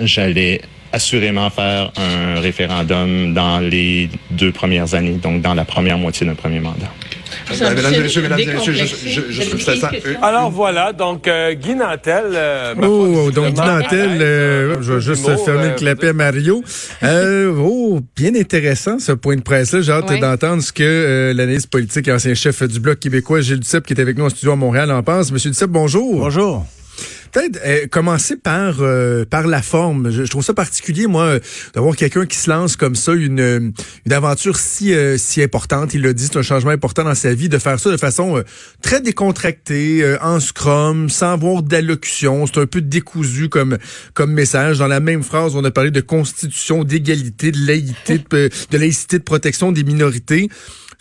j'allais 0.00 0.60
assurément 0.92 1.48
faire 1.50 1.90
un 1.96 2.40
référendum 2.40 3.32
dans 3.32 3.60
les 3.60 4.10
deux 4.30 4.52
premières 4.52 4.94
années, 4.94 5.12
donc 5.12 5.40
dans 5.40 5.54
la 5.54 5.64
première 5.64 5.98
moitié 5.98 6.26
d'un 6.26 6.34
premier 6.34 6.60
mandat. 6.60 6.92
Alors 10.22 10.50
voilà, 10.50 10.92
donc 10.92 11.28
euh, 11.28 11.54
Guy 11.54 11.74
Nantel. 11.74 12.24
Euh, 12.34 12.74
oh, 12.82 13.30
donc 13.30 13.54
Guy 13.54 13.60
Nantel, 13.60 14.18
euh, 14.20 14.76
je 14.80 14.92
vais 14.94 15.00
juste 15.00 15.24
fermer 15.44 15.70
le 15.70 15.74
clapet 15.74 16.08
à 16.08 16.12
Mario. 16.12 16.62
oh, 17.02 18.00
bien 18.16 18.34
intéressant 18.34 18.98
ce 18.98 19.12
point 19.12 19.36
de 19.36 19.42
presse-là. 19.42 19.80
J'ai 19.80 19.92
hâte 19.92 20.20
d'entendre 20.20 20.62
ce 20.62 20.72
que 20.72 21.32
l'analyste 21.34 21.70
politique 21.70 22.08
et 22.08 22.12
ancien 22.12 22.34
chef 22.34 22.62
du 22.62 22.80
Bloc 22.80 22.98
québécois, 22.98 23.40
Gilles 23.40 23.60
Duceppe, 23.60 23.86
qui 23.86 23.94
est 23.94 24.00
avec 24.00 24.16
nous 24.16 24.24
en 24.24 24.30
studio 24.30 24.52
à 24.52 24.56
Montréal, 24.56 24.90
en 24.90 25.02
pense. 25.02 25.32
Monsieur 25.32 25.50
Duceppe, 25.50 25.70
bonjour. 25.70 26.20
Bonjour 26.20 26.66
peut-être 27.32 27.60
euh, 27.64 27.86
commencer 27.86 28.36
par 28.36 28.76
euh, 28.80 29.24
par 29.24 29.46
la 29.46 29.62
forme. 29.62 30.10
Je, 30.10 30.22
trouve 30.24 30.44
ça 30.44 30.54
particulier, 30.54 31.06
moi, 31.06 31.38
d'avoir 31.74 31.96
quelqu'un 31.96 32.26
qui 32.26 32.36
se 32.36 32.50
lance 32.50 32.76
comme 32.76 32.94
ça, 32.94 33.12
une, 33.12 33.72
une 34.06 34.12
aventure 34.12 34.56
si 34.56 34.94
euh, 34.94 35.16
si 35.18 35.42
importante. 35.42 35.94
Il 35.94 36.02
l'a 36.02 36.12
dit, 36.12 36.26
c'est 36.26 36.38
un 36.38 36.42
changement 36.42 36.70
important 36.70 37.04
dans 37.04 37.14
sa 37.14 37.34
vie, 37.34 37.48
de 37.48 37.58
faire 37.58 37.80
ça 37.80 37.90
de 37.90 37.96
façon 37.96 38.42
très 38.82 39.00
décontractée, 39.00 40.16
en 40.20 40.38
scrum, 40.40 41.08
sans 41.08 41.32
avoir 41.32 41.62
d'allocution. 41.62 42.46
C'est 42.46 42.60
un 42.60 42.66
peu 42.66 42.80
décousu 42.80 43.48
comme 43.48 43.78
comme 44.14 44.32
message. 44.32 44.78
Dans 44.78 44.88
la 44.88 45.00
même 45.00 45.22
phrase, 45.22 45.56
on 45.56 45.64
a 45.64 45.70
parlé 45.70 45.90
de 45.90 46.00
constitution, 46.00 46.84
d'égalité, 46.84 47.50
de 47.50 47.66
laïcité, 47.66 48.18
de, 48.18 48.50
de 48.70 48.78
laïcité, 48.78 49.18
de 49.18 49.24
protection 49.24 49.72
des 49.72 49.84
minorités. 49.84 50.48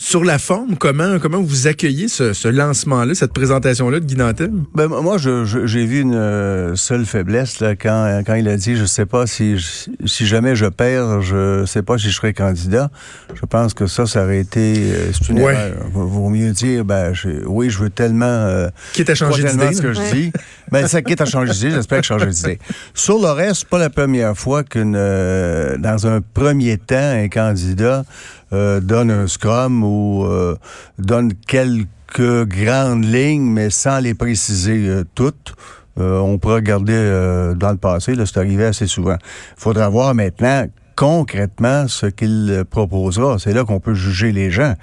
Sur 0.04 0.24
la 0.24 0.40
forme, 0.40 0.78
comment 0.78 1.20
comment 1.20 1.40
vous 1.40 1.68
accueillez 1.68 2.08
ce, 2.08 2.34
ce 2.34 2.48
lancement-là, 2.48 3.14
cette 3.14 3.34
présentation-là 3.34 4.00
de 4.00 4.06
Guy 4.06 4.16
Nantel? 4.16 4.50
Ben, 4.74 4.88
moi, 4.88 5.20
j'ai 5.20 5.46
je, 5.46 5.78
vu 5.78 6.00
une 6.02 6.16
euh, 6.16 6.76
seule 6.76 7.06
faiblesse 7.06 7.60
là, 7.60 7.76
quand, 7.76 8.24
quand 8.26 8.34
il 8.34 8.48
a 8.48 8.58
dit, 8.58 8.76
je 8.76 8.86
sais 8.86 9.06
pas 9.06 9.28
si, 9.28 9.58
si 10.06 10.26
jamais 10.26 10.56
je 10.56 10.66
perds, 10.66 11.22
je 11.22 11.66
sais 11.68 11.84
pas 11.84 12.00
si 12.00 12.10
je 12.10 12.16
serai 12.16 12.34
candidat. 12.34 12.90
Je 13.36 13.46
pense 13.46 13.76
que 13.76 13.86
ça, 13.86 14.08
ça 14.08 14.24
aurait 14.24 14.40
été 14.40 14.74
euh, 14.76 15.12
c'est 15.14 15.30
une 15.30 15.38
erreur. 15.38 15.76
Vaut 15.94 16.30
mieux 16.30 16.50
dire, 16.50 16.84
ben, 16.84 17.14
oui, 17.46 17.70
je 17.70 17.78
veux 17.78 17.92
tellement... 17.92 18.26
Euh, 18.26 18.70
qui 18.94 19.04
à 19.08 19.14
changer 19.14 19.44
d'idée. 19.44 19.72
ce 19.72 19.84
que 19.84 19.94
je 19.94 20.02
dis. 20.16 20.32
Ben, 20.72 20.88
ça 20.88 21.04
quitte 21.04 21.22
à 21.22 21.26
changer 21.26 21.54
d'idée, 21.54 21.72
j'espère 21.72 22.00
que 22.00 22.06
je 22.06 22.08
change 22.08 22.26
d'idée. 22.26 22.58
Sur 22.96 23.20
le 23.20 23.30
reste, 23.30 23.62
c'est 23.62 23.70
pas 23.70 23.78
la 23.78 23.92
première 23.92 24.36
fois 24.36 24.64
qu'une 24.64 24.96
euh, 24.98 25.78
dans 25.78 26.08
un 26.08 26.22
premier 26.22 26.80
temps, 26.80 26.96
un 26.96 27.28
candidat 27.28 28.04
euh, 28.04 28.41
donne 28.52 29.12
un 29.12 29.28
scrum 29.28 29.84
ou 29.84 30.26
euh, 30.26 30.56
donne 31.00 31.34
quelques 31.34 32.46
grandes 32.46 33.06
lignes, 33.06 33.50
mais 33.50 33.70
sans 33.70 34.00
les 34.00 34.14
préciser 34.14 34.88
euh, 34.88 35.04
toutes. 35.16 35.54
on 35.98 36.38
pourrait 36.38 36.56
regarder 36.56 37.54
dans 37.56 37.72
le 37.72 37.78
passé, 37.78 38.16
là, 38.16 38.26
c'est 38.26 38.40
arrivé 38.40 38.66
assez 38.66 38.88
souvent. 38.88 39.18
Il 39.58 39.62
faudra 39.62 39.88
voir 39.90 40.16
maintenant 40.16 40.66
concrètement 41.02 41.88
ce 41.88 42.06
qu'il 42.06 42.64
proposera. 42.70 43.38
C'est 43.40 43.54
là 43.54 43.64
qu'on 43.64 43.80
peut 43.80 43.96
juger 43.96 44.32
les 44.32 44.52
gens. 44.52 44.76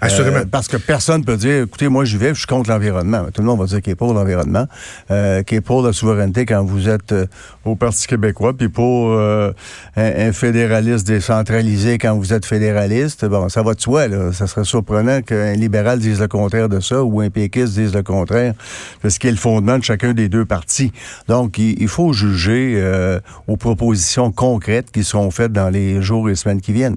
Assurément. 0.00 0.38
Euh, 0.38 0.44
parce 0.50 0.66
que 0.66 0.76
personne 0.76 1.24
peut 1.24 1.36
dire, 1.36 1.62
écoutez, 1.62 1.86
moi 1.86 2.04
j'y 2.04 2.16
vais, 2.16 2.30
je 2.30 2.40
suis 2.40 2.48
contre 2.48 2.70
l'environnement. 2.70 3.26
Tout 3.32 3.40
le 3.40 3.46
monde 3.46 3.60
va 3.60 3.66
dire 3.66 3.80
qu'il 3.80 3.92
est 3.92 3.94
pour 3.94 4.12
l'environnement, 4.12 4.66
euh, 5.12 5.44
qu'il 5.44 5.58
est 5.58 5.60
pour 5.60 5.82
la 5.82 5.92
souveraineté 5.92 6.44
quand 6.44 6.64
vous 6.64 6.88
êtes 6.88 7.12
euh, 7.12 7.26
au 7.64 7.76
Parti 7.76 8.08
québécois, 8.08 8.52
puis 8.52 8.68
pour 8.68 9.12
euh, 9.12 9.52
un, 9.94 10.32
fédéraliste 10.32 11.06
décentralisé 11.06 11.98
quand 11.98 12.16
vous 12.16 12.32
êtes 12.32 12.46
fédéraliste. 12.46 13.24
Bon, 13.26 13.48
ça 13.48 13.62
va 13.62 13.74
de 13.74 13.80
soi, 13.80 14.08
là. 14.08 14.32
Ça 14.32 14.48
serait 14.48 14.64
surprenant 14.64 15.22
qu'un 15.22 15.52
libéral 15.52 16.00
dise 16.00 16.18
le 16.18 16.26
contraire 16.26 16.68
de 16.68 16.80
ça 16.80 17.04
ou 17.04 17.20
un 17.20 17.30
péquiste 17.30 17.74
dise 17.74 17.94
le 17.94 18.02
contraire 18.02 18.54
de 19.04 19.08
ce 19.08 19.20
qui 19.20 19.28
est 19.28 19.30
le 19.30 19.36
fondement 19.36 19.78
de 19.78 19.84
chacun 19.84 20.14
des 20.14 20.28
deux 20.28 20.44
partis. 20.44 20.92
Donc, 21.28 21.58
il, 21.58 21.80
il 21.80 21.88
faut 21.88 22.12
juger 22.12 22.60
aux 23.46 23.56
propositions 23.56 24.32
concrètes 24.32 24.90
qui 24.90 25.04
seront 25.04 25.30
faites 25.30 25.52
dans 25.52 25.59
les 25.68 26.00
jours 26.00 26.30
et 26.30 26.36
semaines 26.36 26.60
qui 26.60 26.72
viennent? 26.72 26.96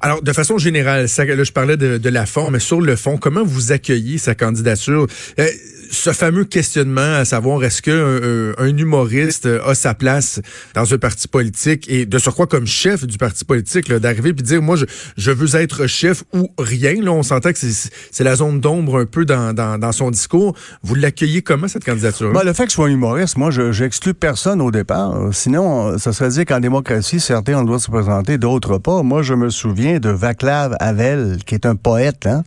Alors, 0.00 0.22
de 0.22 0.32
façon 0.32 0.56
générale, 0.56 1.06
là, 1.18 1.44
je 1.44 1.52
parlais 1.52 1.76
de, 1.76 1.98
de, 1.98 2.08
la 2.08 2.24
forme, 2.24 2.54
mais 2.54 2.58
sur 2.58 2.80
le 2.80 2.96
fond, 2.96 3.18
comment 3.18 3.44
vous 3.44 3.72
accueillez 3.72 4.16
sa 4.16 4.34
candidature? 4.34 5.06
Euh, 5.38 5.46
ce 5.90 6.12
fameux 6.12 6.44
questionnement 6.44 7.00
à 7.16 7.24
savoir 7.24 7.62
est-ce 7.64 7.82
que 7.82 7.90
euh, 7.90 8.54
un, 8.58 8.76
humoriste 8.76 9.46
a 9.46 9.74
sa 9.74 9.94
place 9.94 10.40
dans 10.74 10.94
un 10.94 10.98
parti 10.98 11.28
politique 11.28 11.90
et 11.90 12.06
de 12.06 12.18
surcroît 12.18 12.46
comme 12.46 12.66
chef 12.66 13.04
du 13.06 13.18
parti 13.18 13.44
politique 13.44 13.92
d'arriver 13.92 14.32
puis 14.32 14.44
dire 14.44 14.62
moi 14.62 14.76
je, 15.16 15.30
veux 15.30 15.60
être 15.60 15.86
chef 15.86 16.22
ou 16.32 16.48
rien 16.58 17.02
là 17.02 17.10
on 17.10 17.22
s'entend 17.22 17.52
que 17.52 17.58
c'est 17.58 18.24
la 18.24 18.36
zone 18.36 18.60
d'ombre 18.60 19.00
un 19.00 19.06
peu 19.06 19.24
dans, 19.24 19.92
son 19.92 20.10
discours. 20.10 20.54
Vous 20.82 20.94
l'accueillez 20.94 21.42
comment 21.42 21.66
cette 21.66 21.84
candidature 21.84 22.32
ben, 22.32 22.44
le 22.44 22.52
fait 22.52 22.64
que 22.64 22.70
je 22.70 22.74
sois 22.74 22.86
un 22.86 22.90
humoriste 22.90 23.36
moi 23.36 23.50
je 23.50 23.72
j'exclus 23.72 24.14
personne 24.14 24.60
au 24.60 24.70
départ. 24.70 25.30
Sinon 25.32 25.98
ça 25.98 26.12
serait 26.12 26.30
dire 26.30 26.44
qu'en 26.44 26.60
démocratie 26.60 27.20
certains 27.20 27.58
ont 27.58 27.64
le 27.64 27.78
se 27.78 27.90
présenter 27.90 28.38
d'autres 28.38 28.78
pas. 28.78 29.02
Moi 29.02 29.22
je 29.22 29.34
me 29.34 29.50
souviens 29.50 29.98
de 29.98 30.10
Vaclav 30.10 30.76
Havel 30.78 31.38
qui 31.44 31.54
est 31.54 31.66
un 31.66 31.74
poète 31.74 32.26
hein 32.26 32.44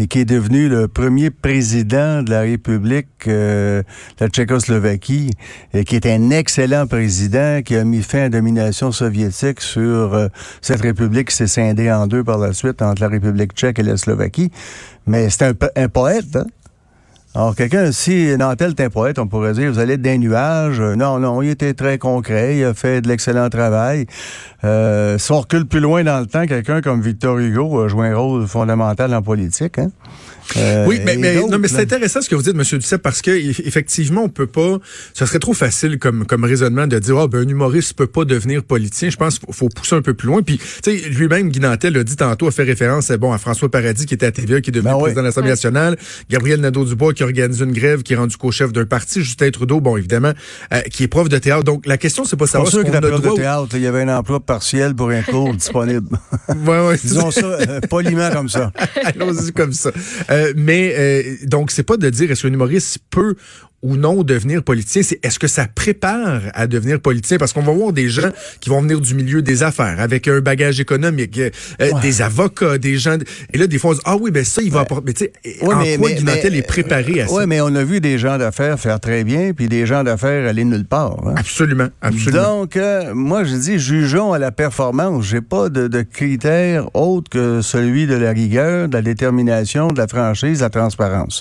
et 0.00 0.06
qui 0.06 0.20
est 0.20 0.24
devenu 0.24 0.70
le 0.70 0.88
premier 0.88 1.28
président 1.28 2.22
de 2.22 2.30
la 2.30 2.40
République 2.40 3.06
euh, 3.26 3.82
de 4.18 4.24
la 4.24 4.28
Tchécoslovaquie, 4.28 5.30
et 5.74 5.84
qui 5.84 5.94
est 5.94 6.06
un 6.06 6.30
excellent 6.30 6.86
président 6.86 7.60
qui 7.62 7.76
a 7.76 7.84
mis 7.84 8.02
fin 8.02 8.18
à 8.18 8.22
la 8.22 8.28
domination 8.30 8.92
soviétique 8.92 9.60
sur 9.60 10.14
euh, 10.14 10.28
cette 10.62 10.80
République 10.80 11.28
qui 11.28 11.36
s'est 11.36 11.46
scindée 11.46 11.92
en 11.92 12.06
deux 12.06 12.24
par 12.24 12.38
la 12.38 12.54
suite 12.54 12.80
entre 12.80 13.02
la 13.02 13.08
République 13.08 13.52
tchèque 13.52 13.78
et 13.78 13.82
la 13.82 13.98
Slovaquie. 13.98 14.50
Mais 15.06 15.28
c'est 15.28 15.44
un, 15.44 15.52
un 15.76 15.88
poète, 15.88 16.34
hein? 16.34 16.46
Alors, 17.32 17.54
quelqu'un, 17.54 17.92
si 17.92 18.36
Nantel 18.36 18.74
est 18.76 18.82
un 18.82 18.90
poète, 18.90 19.20
on 19.20 19.28
pourrait 19.28 19.52
dire, 19.52 19.70
vous 19.70 19.78
allez 19.78 19.94
être 19.94 20.02
des 20.02 20.18
nuages. 20.18 20.80
Non, 20.80 21.20
non, 21.20 21.42
il 21.42 21.50
était 21.50 21.74
très 21.74 21.96
concret, 21.96 22.58
il 22.58 22.64
a 22.64 22.74
fait 22.74 23.00
de 23.02 23.06
l'excellent 23.08 23.48
travail. 23.48 24.06
Euh, 24.64 25.16
si 25.16 25.30
on 25.30 25.38
recule 25.38 25.64
plus 25.64 25.78
loin 25.78 26.02
dans 26.02 26.18
le 26.18 26.26
temps, 26.26 26.44
quelqu'un 26.46 26.80
comme 26.80 27.00
Victor 27.00 27.38
Hugo 27.38 27.82
a 27.82 27.88
joué 27.88 28.08
un 28.08 28.16
rôle 28.16 28.48
fondamental 28.48 29.14
en 29.14 29.22
politique. 29.22 29.78
Hein? 29.78 29.90
Euh, 30.56 30.86
oui, 30.86 31.00
mais, 31.04 31.16
mais, 31.16 31.36
non, 31.36 31.58
mais 31.58 31.68
c'est 31.68 31.82
intéressant 31.82 32.20
ce 32.20 32.28
que 32.28 32.34
vous 32.34 32.42
dites, 32.42 32.56
Monsieur 32.56 32.78
Duceppe, 32.78 33.02
parce 33.02 33.22
que 33.22 33.30
effectivement, 33.30 34.24
on 34.24 34.28
peut 34.28 34.46
pas. 34.46 34.78
Ce 35.14 35.24
serait 35.24 35.38
trop 35.38 35.54
facile 35.54 35.98
comme 35.98 36.26
comme 36.26 36.44
raisonnement 36.44 36.86
de 36.86 36.98
dire, 36.98 37.16
ah 37.18 37.28
ben 37.28 37.46
un 37.46 37.48
humoriste 37.48 37.94
peut 37.94 38.06
pas 38.06 38.24
devenir 38.24 38.64
politicien. 38.64 39.10
Je 39.10 39.16
pense 39.16 39.38
qu'il 39.38 39.54
faut 39.54 39.68
pousser 39.68 39.94
un 39.94 40.02
peu 40.02 40.14
plus 40.14 40.26
loin. 40.26 40.42
Puis, 40.42 40.58
tu 40.58 40.98
sais, 40.98 41.08
lui-même, 41.08 41.50
Guy 41.50 41.60
Nantel 41.60 41.92
l'a 41.92 42.04
dit 42.04 42.16
tantôt, 42.16 42.48
a 42.48 42.50
fait 42.50 42.64
référence, 42.64 43.10
bon, 43.12 43.32
à 43.32 43.38
François 43.38 43.70
Paradis 43.70 44.06
qui 44.06 44.14
était 44.14 44.26
à 44.26 44.32
TVA, 44.32 44.60
qui 44.60 44.70
est 44.70 44.72
devenu 44.72 44.92
ben 44.92 44.98
président 44.98 45.20
de 45.20 45.26
l'Assemblée 45.26 45.50
nationale, 45.50 45.96
Gabriel 46.28 46.60
Nadeau-Dubois 46.60 47.14
qui 47.20 47.24
organise 47.24 47.60
une 47.60 47.72
grève, 47.72 48.02
qui 48.02 48.14
est 48.14 48.16
rendu 48.16 48.38
co-chef 48.38 48.72
d'un 48.72 48.86
parti, 48.86 49.20
Justin 49.20 49.50
Trudeau, 49.50 49.80
bon, 49.82 49.98
évidemment, 49.98 50.32
euh, 50.72 50.80
qui 50.82 51.02
est 51.02 51.08
prof 51.08 51.28
de 51.28 51.36
théâtre. 51.36 51.64
Donc, 51.64 51.84
la 51.84 51.98
question, 51.98 52.24
c'est 52.24 52.36
pas 52.36 52.46
savoir. 52.46 52.70
sûr 52.70 52.80
ce 52.80 52.86
qu'on 52.86 52.98
de 52.98 53.36
théâtre, 53.36 53.68
il 53.74 53.82
y 53.82 53.86
avait 53.86 54.02
un 54.02 54.16
emploi 54.16 54.40
partiel 54.40 54.94
pour 54.94 55.10
un 55.10 55.20
cours 55.20 55.52
disponible. 55.54 56.08
ouais, 56.48 56.86
ouais, 56.86 56.96
Disons 56.96 57.30
ça 57.30 57.44
euh, 57.44 57.80
poliment 57.90 58.30
comme 58.30 58.48
ça. 58.48 58.72
Allons-y 59.04 59.52
comme 59.52 59.74
ça. 59.74 59.90
mais 60.56 61.36
donc, 61.42 61.72
c'est 61.72 61.82
pas 61.82 61.98
de 61.98 62.08
dire 62.08 62.30
est-ce 62.30 62.46
qu'un 62.46 62.54
humoriste 62.54 63.00
peut 63.10 63.34
ou 63.82 63.96
non 63.96 64.22
devenir 64.22 64.62
politicien, 64.62 65.02
c'est 65.02 65.24
est-ce 65.24 65.38
que 65.38 65.48
ça 65.48 65.66
prépare 65.66 66.42
à 66.54 66.66
devenir 66.66 67.00
politicien? 67.00 67.38
Parce 67.38 67.52
qu'on 67.52 67.62
va 67.62 67.72
voir 67.72 67.92
des 67.92 68.08
gens 68.08 68.30
qui 68.60 68.68
vont 68.68 68.82
venir 68.82 69.00
du 69.00 69.14
milieu 69.14 69.42
des 69.42 69.62
affaires, 69.62 70.00
avec 70.00 70.28
un 70.28 70.40
bagage 70.40 70.80
économique, 70.80 71.38
euh, 71.38 71.50
des 72.02 72.22
avocats, 72.22 72.78
des 72.78 72.98
gens... 72.98 73.16
Et 73.52 73.58
là, 73.58 73.66
des 73.66 73.78
fois, 73.78 73.92
on 73.92 73.94
dit, 73.94 74.00
ah 74.04 74.16
oui, 74.16 74.30
ben 74.30 74.44
ça, 74.44 74.60
il 74.62 74.70
va 74.70 74.80
apporter... 74.80 75.04
Mais 75.06 75.12
tu 75.14 75.24
sais, 75.24 75.64
en 75.64 75.78
mais, 75.78 75.96
quoi 75.96 76.10
est 76.10 76.66
préparé 76.66 77.22
à 77.22 77.26
ça? 77.26 77.34
Oui, 77.34 77.44
mais 77.46 77.60
on 77.60 77.74
a 77.74 77.84
vu 77.84 78.00
des 78.00 78.18
gens 78.18 78.36
d'affaires 78.38 78.78
faire 78.78 79.00
très 79.00 79.24
bien, 79.24 79.52
puis 79.52 79.68
des 79.68 79.86
gens 79.86 80.04
d'affaires 80.04 80.48
aller 80.48 80.64
nulle 80.64 80.84
part. 80.84 81.16
Hein. 81.26 81.34
Absolument, 81.36 81.88
absolument. 82.02 82.60
Donc, 82.60 82.76
euh, 82.76 83.14
moi, 83.14 83.44
je 83.44 83.54
dis, 83.54 83.78
jugeons 83.78 84.32
à 84.32 84.38
la 84.38 84.52
performance. 84.52 85.24
J'ai 85.24 85.40
pas 85.40 85.68
de, 85.68 85.88
de 85.88 86.02
critères 86.02 86.94
autres 86.94 87.30
que 87.30 87.62
celui 87.62 88.06
de 88.06 88.14
la 88.14 88.32
rigueur, 88.32 88.88
de 88.88 88.94
la 88.94 89.02
détermination, 89.02 89.88
de 89.88 89.98
la 89.98 90.06
franchise, 90.06 90.58
de 90.58 90.64
la 90.64 90.70
transparence. 90.70 91.40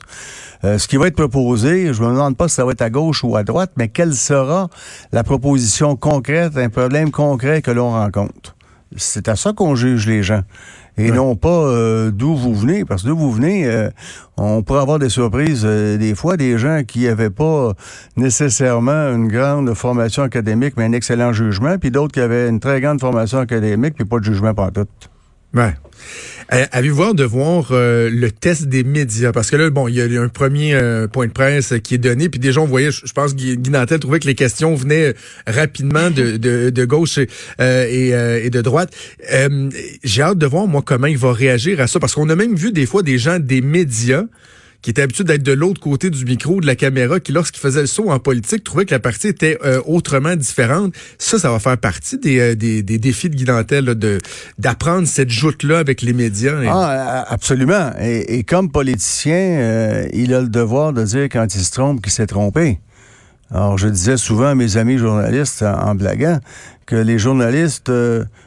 Euh, 0.65 0.77
ce 0.77 0.89
qui 0.89 0.98
va 0.98 1.08
être 1.08 1.15
proposé, 1.15 1.93
je 1.93 2.01
me 2.01 2.08
demande 2.08 2.28
pas 2.36 2.48
si 2.48 2.55
ça 2.55 2.65
va 2.65 2.71
être 2.71 2.81
à 2.81 2.89
gauche 2.89 3.24
ou 3.24 3.36
à 3.36 3.43
droite, 3.43 3.71
mais 3.77 3.88
quelle 3.88 4.13
sera 4.13 4.69
la 5.12 5.24
proposition 5.24 5.95
concrète, 5.95 6.57
un 6.57 6.69
problème 6.69 7.12
concret 7.12 7.62
que 7.62 7.71
l'on 7.71 7.91
rencontre? 7.91 8.55
C'est 8.95 9.27
à 9.27 9.36
ça 9.36 9.53
qu'on 9.53 9.75
juge 9.75 10.07
les 10.07 10.24
gens. 10.24 10.41
Et 10.98 11.12
non 11.12 11.38
pas 11.38 11.50
euh, 11.50 12.12
d'où 12.12 12.36
vous 12.36 12.53
venez, 12.53 12.83
parce 12.83 13.03
que 13.03 13.07
d'où 13.07 13.15
vous 13.15 13.31
venez, 13.31 13.65
euh, 13.65 13.89
on 14.36 14.63
pourrait 14.63 14.81
avoir 14.81 15.00
des 15.00 15.07
surprises 15.07 15.63
des 15.63 16.13
fois, 16.13 16.36
des 16.36 16.57
gens 16.57 16.81
qui 16.86 17.05
n'avaient 17.05 17.29
pas 17.29 17.74
nécessairement 18.17 19.13
une 19.13 19.29
grande 19.29 19.74
formation 19.75 20.24
académique, 20.24 20.74
mais 20.75 20.83
un 20.83 20.91
excellent 20.91 21.31
jugement, 21.31 21.77
puis 21.77 21.91
d'autres 21.91 22.12
qui 22.12 22.19
avaient 22.19 22.50
une 22.50 22.59
très 22.59 22.81
grande 22.81 23.00
formation 23.00 23.38
académique, 23.39 23.93
puis 23.95 24.03
pas 24.03 24.19
de 24.19 24.25
jugement 24.25 24.53
par 24.53 24.74
tout. 24.74 24.88
Ouais. 25.53 25.74
Euh, 26.53 26.65
Avez-vous 26.72 27.03
hâte 27.03 27.15
de 27.15 27.24
voir 27.24 27.70
euh, 27.72 28.10
le 28.10 28.32
test 28.32 28.68
des 28.68 28.84
médias? 28.84 29.32
Parce 29.32 29.51
que 29.51 29.56
là, 29.56 29.70
bon, 29.70 29.88
il 29.88 29.96
y 29.96 30.18
a 30.18 30.22
un 30.22 30.29
premier 30.29 30.74
euh, 30.74 31.08
point 31.08 31.27
de 31.27 31.32
presse 31.32 31.74
qui 31.84 31.96
est 31.96 32.00
donné, 32.00 32.29
puis 32.29 32.39
déjà, 32.39 32.62
on 32.62 32.65
voyait, 32.65 32.91
je, 32.91 33.12
pense 33.13 33.34
que 33.34 33.56
Guy 33.56 33.70
Nantel 33.70 34.00
trouvait 34.00 34.20
que 34.20 34.27
les 34.27 34.36
questions 34.36 34.74
venaient 34.75 35.13
rapidement 35.46 36.10
de, 36.10 36.38
de, 36.38 36.70
de 36.70 36.86
gauche 36.86 37.18
et, 37.18 37.27
et, 37.60 38.50
de 38.50 38.62
droite. 38.62 38.94
J'ai 40.03 40.22
hâte 40.22 40.38
de 40.38 40.46
voir, 40.46 40.68
moi, 40.68 40.82
comment 40.84 41.08
il 41.08 41.18
va 41.18 41.34
réagir 41.34 41.79
à 41.82 41.88
ça, 41.88 42.00
parce 42.00 42.15
qu'on 42.15 42.29
a 42.29 42.36
même 42.36 42.56
vu 42.56 42.72
des 42.72 42.86
fois 42.86 43.03
des 43.03 43.18
gens 43.18 43.39
des 43.39 43.62
médias 43.62 44.24
qui 44.81 44.89
était 44.91 45.01
habitué 45.01 45.25
d'être 45.25 45.43
de 45.43 45.51
l'autre 45.51 45.81
côté 45.81 46.09
du 46.09 46.24
micro, 46.24 46.62
de 46.62 46.65
la 46.65 46.75
caméra, 46.75 47.19
qui 47.19 47.33
lorsqu'il 47.33 47.59
faisait 47.59 47.81
le 47.81 47.88
saut 47.88 48.09
en 48.09 48.19
politique, 48.19 48.63
trouvait 48.63 48.86
que 48.86 48.93
la 48.93 49.00
partie 49.00 49.27
était 49.27 49.57
euh, 49.65 49.81
autrement 49.86 50.36
différente. 50.36 50.93
Ça, 51.17 51.38
ça 51.38 51.51
va 51.51 51.59
faire 51.59 51.77
partie 51.77 52.17
des, 52.17 52.39
euh, 52.39 52.55
des, 52.55 52.81
des, 52.81 52.98
défis 52.98 53.29
de 53.29 53.36
Guy 53.36 53.43
de 53.43 54.19
d'apprendre 54.57 55.07
cette 55.07 55.29
joute-là 55.29 55.79
avec 55.79 56.01
les 56.01 56.13
médias. 56.13 56.55
Ah, 56.67 57.25
absolument. 57.27 57.91
Et, 58.00 58.38
et 58.38 58.43
comme 58.43 58.71
politicien, 58.71 59.33
euh, 59.33 60.07
il 60.13 60.33
a 60.33 60.41
le 60.41 60.50
devoir 60.50 60.93
de 60.93 61.03
dire 61.03 61.24
quand 61.24 61.53
il 61.53 61.62
se 61.62 61.71
trompe 61.71 62.01
qu'il 62.01 62.13
s'est 62.13 62.27
trompé. 62.27 62.79
Alors, 63.51 63.77
je 63.77 63.88
disais 63.88 64.15
souvent 64.15 64.48
à 64.48 64.55
mes 64.55 64.77
amis 64.77 64.98
journalistes 64.98 65.63
en, 65.63 65.95
blaguant 65.95 66.39
que 66.86 66.95
les 66.95 67.17
journalistes 67.17 67.91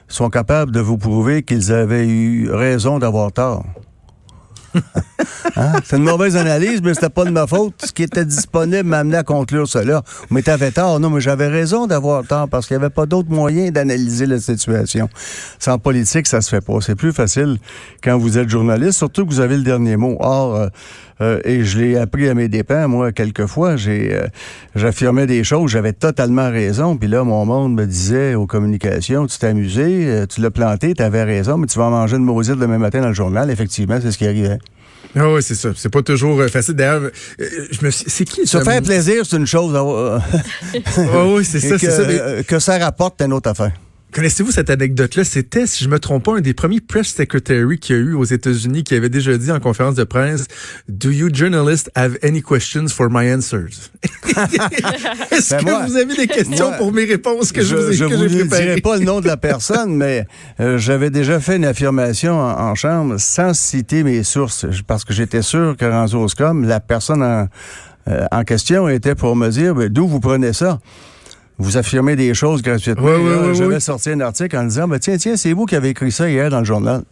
sont 0.08 0.30
capables 0.30 0.70
de 0.70 0.80
vous 0.80 0.96
prouver 0.96 1.42
qu'ils 1.42 1.72
avaient 1.72 2.06
eu 2.06 2.50
raison 2.50 3.00
d'avoir 3.00 3.32
tort. 3.32 3.64
Hein? 5.62 5.72
C'est 5.84 5.96
une 5.96 6.02
mauvaise 6.02 6.36
analyse, 6.36 6.82
mais 6.82 6.94
c'était 6.94 7.08
pas 7.08 7.24
de 7.24 7.30
ma 7.30 7.46
faute. 7.46 7.74
Ce 7.84 7.92
qui 7.92 8.02
était 8.02 8.24
disponible 8.24 8.82
m'a 8.82 8.98
amené 8.98 9.18
à 9.18 9.22
conclure 9.22 9.68
cela. 9.68 10.02
Mais 10.30 10.42
t'avais 10.42 10.72
tort. 10.72 10.98
Non, 10.98 11.10
mais 11.10 11.20
j'avais 11.20 11.46
raison 11.46 11.86
d'avoir 11.86 12.26
tort 12.26 12.48
parce 12.48 12.66
qu'il 12.66 12.76
n'y 12.76 12.82
avait 12.82 12.92
pas 12.92 13.06
d'autre 13.06 13.30
moyen 13.30 13.70
d'analyser 13.70 14.26
la 14.26 14.40
situation. 14.40 15.08
Sans 15.60 15.78
politique, 15.78 16.26
ça 16.26 16.40
se 16.40 16.48
fait 16.48 16.60
pas. 16.60 16.80
C'est 16.80 16.96
plus 16.96 17.12
facile 17.12 17.58
quand 18.02 18.18
vous 18.18 18.38
êtes 18.38 18.48
journaliste, 18.48 18.98
surtout 18.98 19.24
que 19.24 19.30
vous 19.30 19.40
avez 19.40 19.56
le 19.56 19.62
dernier 19.62 19.96
mot. 19.96 20.16
Or, 20.18 20.56
euh, 20.56 20.68
euh, 21.20 21.40
et 21.44 21.62
je 21.62 21.78
l'ai 21.78 21.96
appris 21.96 22.28
à 22.28 22.34
mes 22.34 22.48
dépens, 22.48 22.88
moi, 22.88 23.12
quelquefois. 23.12 23.76
J'ai, 23.76 24.14
euh, 24.14 24.26
j'affirmais 24.74 25.26
des 25.26 25.44
choses, 25.44 25.70
j'avais 25.70 25.92
totalement 25.92 26.50
raison. 26.50 26.96
Puis 26.96 27.08
là, 27.08 27.22
mon 27.22 27.46
monde 27.46 27.74
me 27.74 27.86
disait 27.86 28.34
aux 28.34 28.46
communications, 28.46 29.28
tu 29.28 29.38
t'es 29.38 29.46
amusé, 29.46 30.24
tu 30.28 30.40
l'as 30.40 30.50
planté, 30.50 30.94
tu 30.94 31.02
avais 31.04 31.22
raison, 31.22 31.56
mais 31.56 31.66
tu 31.66 31.78
vas 31.78 31.88
manger 31.88 32.16
une 32.16 32.24
maudite 32.24 32.56
demain 32.56 32.78
matin 32.78 33.00
dans 33.00 33.08
le 33.08 33.14
journal. 33.14 33.48
Effectivement, 33.48 33.98
c'est 34.02 34.10
ce 34.10 34.18
qui 34.18 34.26
arrivait. 34.26 34.58
Ah 35.14 35.30
oui, 35.30 35.42
c'est 35.42 35.54
ça. 35.54 35.70
C'est 35.76 35.90
pas 35.90 36.02
toujours 36.02 36.40
euh, 36.40 36.48
facile. 36.48 36.74
D'ailleurs, 36.74 37.02
euh, 37.02 37.10
je 37.70 37.84
me 37.84 37.90
c'est 37.90 38.24
qui 38.24 38.46
Se 38.46 38.62
faire 38.62 38.82
plaisir, 38.82 39.26
c'est 39.26 39.36
une 39.36 39.46
chose. 39.46 39.74
ah 39.76 41.26
oui, 41.26 41.44
c'est 41.44 41.60
ça, 41.60 41.78
c'est 41.78 41.90
ça. 41.90 42.42
Que 42.44 42.58
ça 42.58 42.78
rapporte, 42.78 43.16
c'est 43.18 43.26
une 43.26 43.32
autre 43.32 43.50
affaire. 43.50 43.72
Connaissez-vous 44.12 44.50
cette 44.50 44.68
anecdote-là? 44.68 45.24
C'était, 45.24 45.66
si 45.66 45.84
je 45.84 45.88
me 45.88 45.98
trompe 45.98 46.24
pas, 46.24 46.36
un 46.36 46.40
des 46.42 46.52
premiers 46.52 46.80
press 46.80 47.08
secretary 47.08 47.78
qu'il 47.78 47.96
y 47.96 47.98
a 47.98 48.02
eu 48.02 48.14
aux 48.14 48.24
États-Unis 48.24 48.84
qui 48.84 48.94
avait 48.94 49.08
déjà 49.08 49.38
dit 49.38 49.50
en 49.50 49.58
conférence 49.58 49.94
de 49.94 50.04
presse, 50.04 50.46
Do 50.86 51.10
you 51.10 51.30
journalists 51.32 51.90
have 51.94 52.18
any 52.22 52.42
questions 52.42 52.88
for 52.88 53.08
my 53.10 53.32
answers? 53.32 53.90
Est-ce 55.30 55.54
ben 55.54 55.64
que 55.64 55.86
vous 55.86 55.96
avez 55.96 56.14
des 56.14 56.26
questions 56.26 56.72
pour 56.76 56.92
mes 56.92 57.06
réponses 57.06 57.52
que 57.52 57.62
je, 57.62 57.74
vous 57.74 57.90
ai 57.90 57.94
Je 57.94 58.04
vous 58.04 58.26
dirai 58.26 58.80
pas 58.82 58.98
le 58.98 59.04
nom 59.04 59.22
de 59.22 59.26
la 59.26 59.36
personne, 59.38 59.96
mais 59.96 60.26
euh, 60.60 60.76
j'avais 60.76 61.08
déjà 61.08 61.40
fait 61.40 61.56
une 61.56 61.64
affirmation 61.64 62.38
en, 62.38 62.74
chambre 62.74 63.16
sans 63.18 63.54
citer 63.54 64.02
mes 64.02 64.22
sources 64.24 64.66
parce 64.86 65.04
que 65.04 65.14
j'étais 65.14 65.42
sûr 65.42 65.74
que 65.78 65.86
Ranzo 65.86 66.28
Scrum, 66.28 66.66
la 66.66 66.80
personne 66.80 67.22
en, 67.22 67.48
euh, 68.08 68.26
en 68.30 68.44
question 68.44 68.88
était 68.88 69.14
pour 69.14 69.36
me 69.36 69.48
dire, 69.48 69.74
ben, 69.74 69.88
d'où 69.88 70.06
vous 70.06 70.20
prenez 70.20 70.52
ça? 70.52 70.80
Vous 71.58 71.76
affirmez 71.76 72.16
des 72.16 72.34
choses 72.34 72.62
gratuitement. 72.62 73.54
je 73.54 73.64
vais 73.64 73.80
sortir 73.80 74.14
un 74.14 74.20
article 74.20 74.56
en 74.56 74.64
disant, 74.64 74.88
ben, 74.88 74.98
tiens, 74.98 75.16
tiens, 75.16 75.36
c'est 75.36 75.52
vous 75.52 75.66
qui 75.66 75.76
avez 75.76 75.90
écrit 75.90 76.12
ça 76.12 76.28
hier 76.28 76.50
dans 76.50 76.58
le 76.58 76.64
journal. 76.64 77.02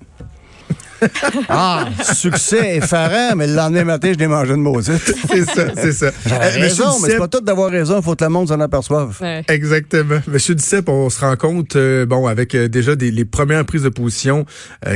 ah, 1.49 1.87
succès 2.15 2.77
effarant, 2.77 3.37
mais 3.37 3.47
le 3.47 3.55
lendemain 3.55 3.85
matin, 3.85 4.13
je 4.13 4.19
l'ai 4.19 4.27
mangé 4.27 4.55
une 4.55 4.63
maudite. 4.63 4.93
c'est 5.31 5.45
ça, 5.45 5.75
c'est 5.75 5.93
ça. 5.93 6.11
J'avais 6.27 6.59
euh, 6.59 6.61
raison, 6.61 7.01
mais 7.01 7.11
c'est 7.11 7.19
pas 7.19 7.29
tout 7.29 7.41
d'avoir 7.41 7.71
raison, 7.71 7.99
il 7.99 8.03
faut 8.03 8.15
que 8.15 8.25
le 8.25 8.31
monde 8.31 8.49
s'en 8.49 8.61
aperçoive. 8.61 9.19
Exactement. 9.49 10.21
Monsieur 10.27 10.55
Duceppe, 10.55 10.89
on 10.89 11.11
se 11.11 11.21
rend 11.21 11.37
compte, 11.37 11.77
euh, 11.77 12.07
bon, 12.07 12.27
avec 12.27 12.55
euh, 12.55 12.69
déjà 12.69 12.97
des, 12.97 13.11
les 13.11 13.25
premières 13.25 13.65
prises 13.65 13.83
de 13.83 13.89
position 13.89 14.45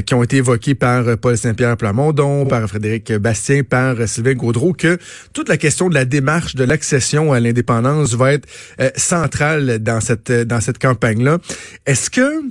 qui 0.07 0.15
ont 0.15 0.23
été 0.23 0.39
évoquées 0.39 0.75
par 0.75 1.17
Paul 1.19 1.37
Saint-Pierre 1.37 1.77
Plamondon, 1.77 2.47
par 2.47 2.67
Frédéric 2.69 3.13
Bastien, 3.13 3.63
par 3.63 3.97
Sylvain 4.07 4.35
Gaudreau, 4.35 4.73
que 4.73 4.99
toute 5.33 5.49
la 5.49 5.57
question 5.57 5.89
de 5.89 5.95
la 5.95 6.05
démarche 6.05 6.55
de 6.55 6.65
l'accession 6.65 7.33
à 7.33 7.41
l'indépendance 7.41 8.15
va 8.15 8.33
être 8.33 8.49
centrale 8.97 9.79
dans 9.81 10.01
cette, 10.01 10.31
dans 10.33 10.61
cette 10.61 10.79
campagne-là. 10.79 11.39
Est-ce 11.87 12.11
que 12.11 12.43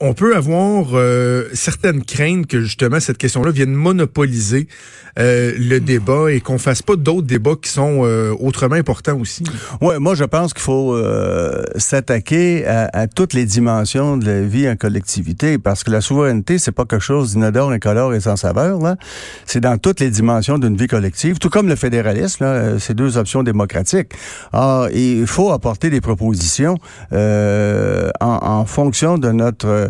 on 0.00 0.14
peut 0.14 0.36
avoir 0.36 0.90
euh, 0.94 1.48
certaines 1.54 2.04
craintes 2.04 2.46
que 2.46 2.60
justement 2.60 3.00
cette 3.00 3.18
question-là 3.18 3.50
vienne 3.50 3.72
monopoliser 3.72 4.68
euh, 5.18 5.52
le 5.58 5.80
débat 5.80 6.30
et 6.30 6.40
qu'on 6.40 6.58
fasse 6.58 6.82
pas 6.82 6.94
d'autres 6.94 7.26
débats 7.26 7.56
qui 7.60 7.70
sont 7.70 8.04
euh, 8.04 8.32
autrement 8.38 8.76
importants 8.76 9.18
aussi. 9.18 9.42
Ouais, 9.80 9.98
moi 9.98 10.14
je 10.14 10.22
pense 10.22 10.54
qu'il 10.54 10.62
faut 10.62 10.94
euh, 10.94 11.64
s'attaquer 11.74 12.64
à, 12.66 12.88
à, 12.92 13.06
toutes 13.08 13.32
les 13.32 13.44
dimensions 13.44 14.16
de 14.16 14.26
la 14.26 14.42
vie 14.42 14.68
en 14.68 14.76
collectivité 14.76 15.58
parce 15.58 15.82
que 15.82 15.90
la 15.90 16.00
souveraineté 16.00 16.58
c'est 16.58 16.70
pas 16.70 16.84
quelque 16.84 17.02
chose 17.02 17.32
d'inodore, 17.32 17.72
incolore 17.72 18.14
et 18.14 18.20
sans 18.20 18.36
saveur 18.36 18.78
là. 18.78 18.96
C'est 19.44 19.60
dans 19.60 19.76
toutes 19.78 19.98
les 19.98 20.10
dimensions 20.10 20.58
d'une 20.58 20.76
vie 20.76 20.86
collective, 20.86 21.38
tout 21.38 21.50
comme 21.50 21.68
le 21.68 21.76
fédéralisme. 21.76 22.44
Là, 22.44 22.78
c'est 22.78 22.94
deux 22.94 23.16
options 23.16 23.42
démocratiques. 23.42 24.12
Alors, 24.52 24.88
il 24.90 25.26
faut 25.26 25.50
apporter 25.50 25.90
des 25.90 26.00
propositions 26.00 26.76
en, 27.10 28.10
en, 28.20 28.64
fonction 28.66 29.18
de 29.18 29.30
notre 29.32 29.87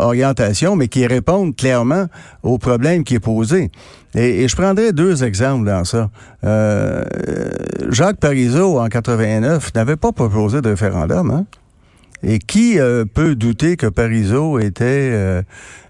orientation, 0.00 0.76
mais 0.76 0.88
qui 0.88 1.06
répondent 1.06 1.56
clairement 1.56 2.06
au 2.42 2.58
problème 2.58 3.04
qui 3.04 3.14
est 3.14 3.20
posé. 3.20 3.70
Et, 4.14 4.42
et, 4.42 4.48
je 4.48 4.56
prendrai 4.56 4.92
deux 4.92 5.24
exemples 5.24 5.66
dans 5.66 5.84
ça. 5.84 6.10
Euh, 6.44 7.02
Jacques 7.88 8.18
Parizeau, 8.18 8.78
en 8.78 8.88
89, 8.88 9.74
n'avait 9.74 9.96
pas 9.96 10.12
proposé 10.12 10.60
de 10.60 10.68
référendum. 10.68 11.30
Hein? 11.30 11.46
Et 12.22 12.38
qui 12.38 12.78
euh, 12.78 13.04
peut 13.04 13.34
douter 13.34 13.76
que 13.76 13.86
Parizeau 13.86 14.58
était 14.58 15.10
euh, 15.12 15.42